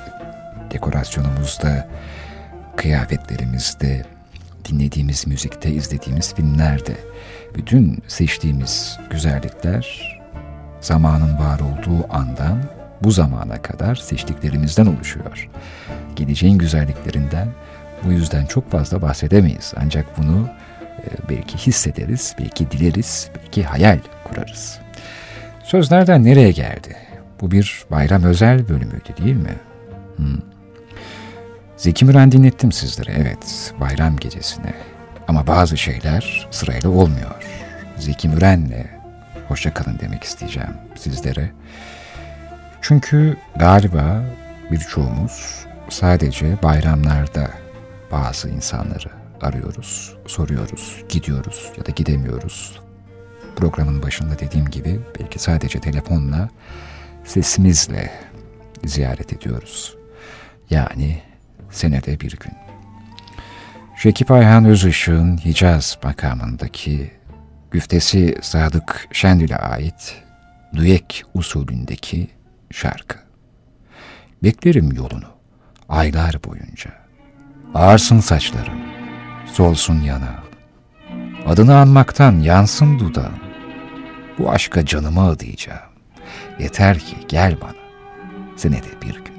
dekorasyonumuzda, 0.70 1.88
kıyafetlerimizde, 2.76 4.04
dinlediğimiz 4.64 5.26
müzikte, 5.26 5.70
izlediğimiz 5.70 6.34
filmlerde 6.34 6.96
bütün 7.54 8.02
seçtiğimiz 8.08 8.98
güzellikler 9.10 10.18
zamanın 10.80 11.38
var 11.38 11.60
olduğu 11.60 12.06
andan 12.10 12.62
bu 13.02 13.10
zamana 13.10 13.62
kadar 13.62 13.94
seçtiklerimizden 13.94 14.86
oluşuyor. 14.86 15.48
Geleceğin 16.16 16.58
güzelliklerinden 16.58 17.48
bu 18.04 18.12
yüzden 18.12 18.46
çok 18.46 18.70
fazla 18.70 19.02
bahsedemeyiz. 19.02 19.74
Ancak 19.76 20.18
bunu 20.18 20.48
Ee, 21.02 21.28
belki 21.28 21.58
hissederiz, 21.58 22.36
belki 22.40 22.70
dileriz, 22.70 23.30
belki 23.36 23.64
hayal 23.64 23.98
kurarız. 24.24 24.78
Söz 25.64 25.90
nereden 25.90 26.24
nereye 26.24 26.52
geldi? 26.52 26.96
Bu 27.40 27.50
bir 27.50 27.84
bayram 27.90 28.22
özel 28.24 28.68
bölümüydü 28.68 29.16
değil 29.24 29.36
mi? 29.36 29.54
Hmm. 30.16 30.51
Zeki 31.82 32.04
Müren 32.04 32.32
dinlettim 32.32 32.72
sizlere, 32.72 33.12
evet, 33.16 33.74
bayram 33.80 34.16
gecesine. 34.16 34.74
Ama 35.28 35.46
bazı 35.46 35.76
şeyler 35.76 36.48
sırayla 36.50 36.90
olmuyor. 36.90 37.44
Zeki 37.98 38.28
Müren'le 38.28 38.86
hoşça 39.48 39.74
kalın 39.74 39.98
demek 39.98 40.24
isteyeceğim 40.24 40.74
sizlere. 40.96 41.50
Çünkü 42.82 43.36
galiba 43.56 44.24
birçoğumuz 44.70 45.66
sadece 45.88 46.62
bayramlarda 46.62 47.50
bazı 48.12 48.48
insanları 48.48 49.08
arıyoruz, 49.40 50.16
soruyoruz, 50.26 51.04
gidiyoruz 51.08 51.72
ya 51.78 51.86
da 51.86 51.90
gidemiyoruz. 51.90 52.80
Programın 53.56 54.02
başında 54.02 54.38
dediğim 54.38 54.70
gibi 54.70 55.00
belki 55.20 55.38
sadece 55.38 55.80
telefonla, 55.80 56.48
sesimizle 57.24 58.10
ziyaret 58.84 59.32
ediyoruz. 59.32 59.96
Yani 60.70 61.31
senede 61.72 62.20
bir 62.20 62.30
gün. 62.30 62.52
Şekip 63.96 64.30
Ayhan 64.30 64.64
Özışık'ın 64.64 65.36
Hicaz 65.36 65.98
makamındaki 66.04 67.10
güftesi 67.70 68.34
Sadık 68.42 69.08
Şendil'e 69.12 69.56
ait 69.56 70.22
Duyek 70.76 71.24
usulündeki 71.34 72.30
şarkı. 72.70 73.18
Beklerim 74.42 74.92
yolunu 74.92 75.28
aylar 75.88 76.44
boyunca. 76.44 76.90
Ağarsın 77.74 78.20
saçlarım, 78.20 78.78
solsun 79.46 80.00
yana. 80.00 80.42
Adını 81.46 81.76
anmaktan 81.76 82.40
yansın 82.40 82.98
dudağım. 82.98 83.38
Bu 84.38 84.50
aşka 84.50 84.86
canımı 84.86 85.22
adayacağım. 85.22 85.92
Yeter 86.58 86.98
ki 86.98 87.16
gel 87.28 87.60
bana, 87.60 87.82
senede 88.56 89.02
bir 89.02 89.14
gün. 89.14 89.31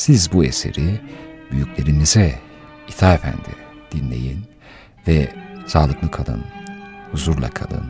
Siz 0.00 0.32
bu 0.32 0.44
eseri 0.44 1.00
büyüklerinize 1.50 2.34
İtha 2.88 3.14
Efendi 3.14 3.50
dinleyin 3.92 4.38
ve 5.08 5.28
sağlıklı 5.66 6.10
kalın, 6.10 6.44
huzurla 7.12 7.50
kalın. 7.50 7.84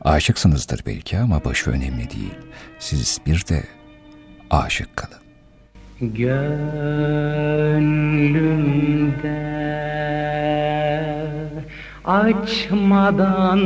Aşıksınızdır 0.00 0.82
belki 0.86 1.18
ama 1.18 1.44
başı 1.44 1.70
önemli 1.70 2.10
değil. 2.10 2.34
Siz 2.78 3.18
bir 3.26 3.46
de 3.48 3.64
aşık 4.50 4.96
kalın. 4.96 5.18
Gönlümde 6.00 6.52
açmadan 12.04 13.60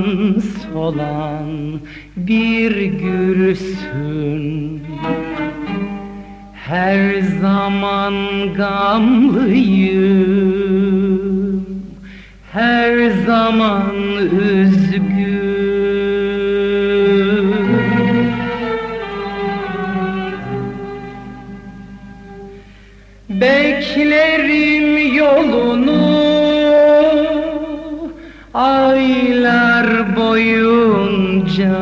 solan 0.72 1.80
bir 2.16 2.84
gülsün 2.84 4.82
Her 6.68 7.20
zaman 7.40 8.14
gamlıyım. 8.54 10.06
Her 12.52 13.10
zaman 13.10 13.94
üzgün 14.40 15.46
Beklerim 23.30 25.14
yolunu. 25.16 26.16
Aylar 28.54 30.16
boyunca 30.16 31.76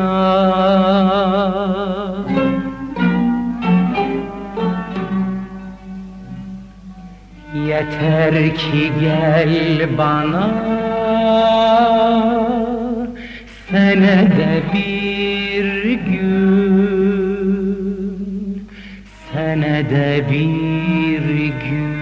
Yeter 8.01 8.55
ki 8.55 8.91
gel 8.99 9.53
bana. 9.97 10.45
Senede 13.69 14.63
bir 14.73 15.93
gün 15.93 16.25
senede 19.33 20.25
bir 20.31 21.25
gün 21.63 21.95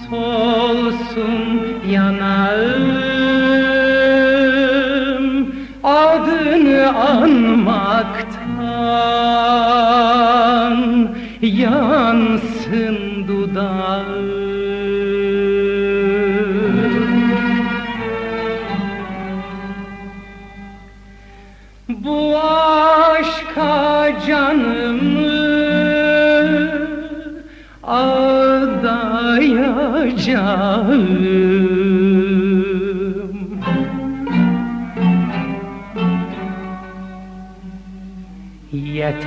Solsun 0.10 1.36
yanağım 1.92 3.08
Adını 5.84 6.88
anmaktan 6.98 7.77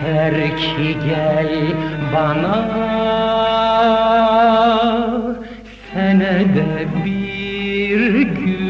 Yeter 0.01 0.57
ki 0.57 0.96
gel 1.05 1.53
bana. 2.14 2.57
Senede 5.92 6.88
bir 7.05 8.03
gün 8.20 8.61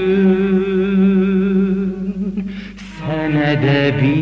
senede 2.98 3.94
bir 4.02 4.19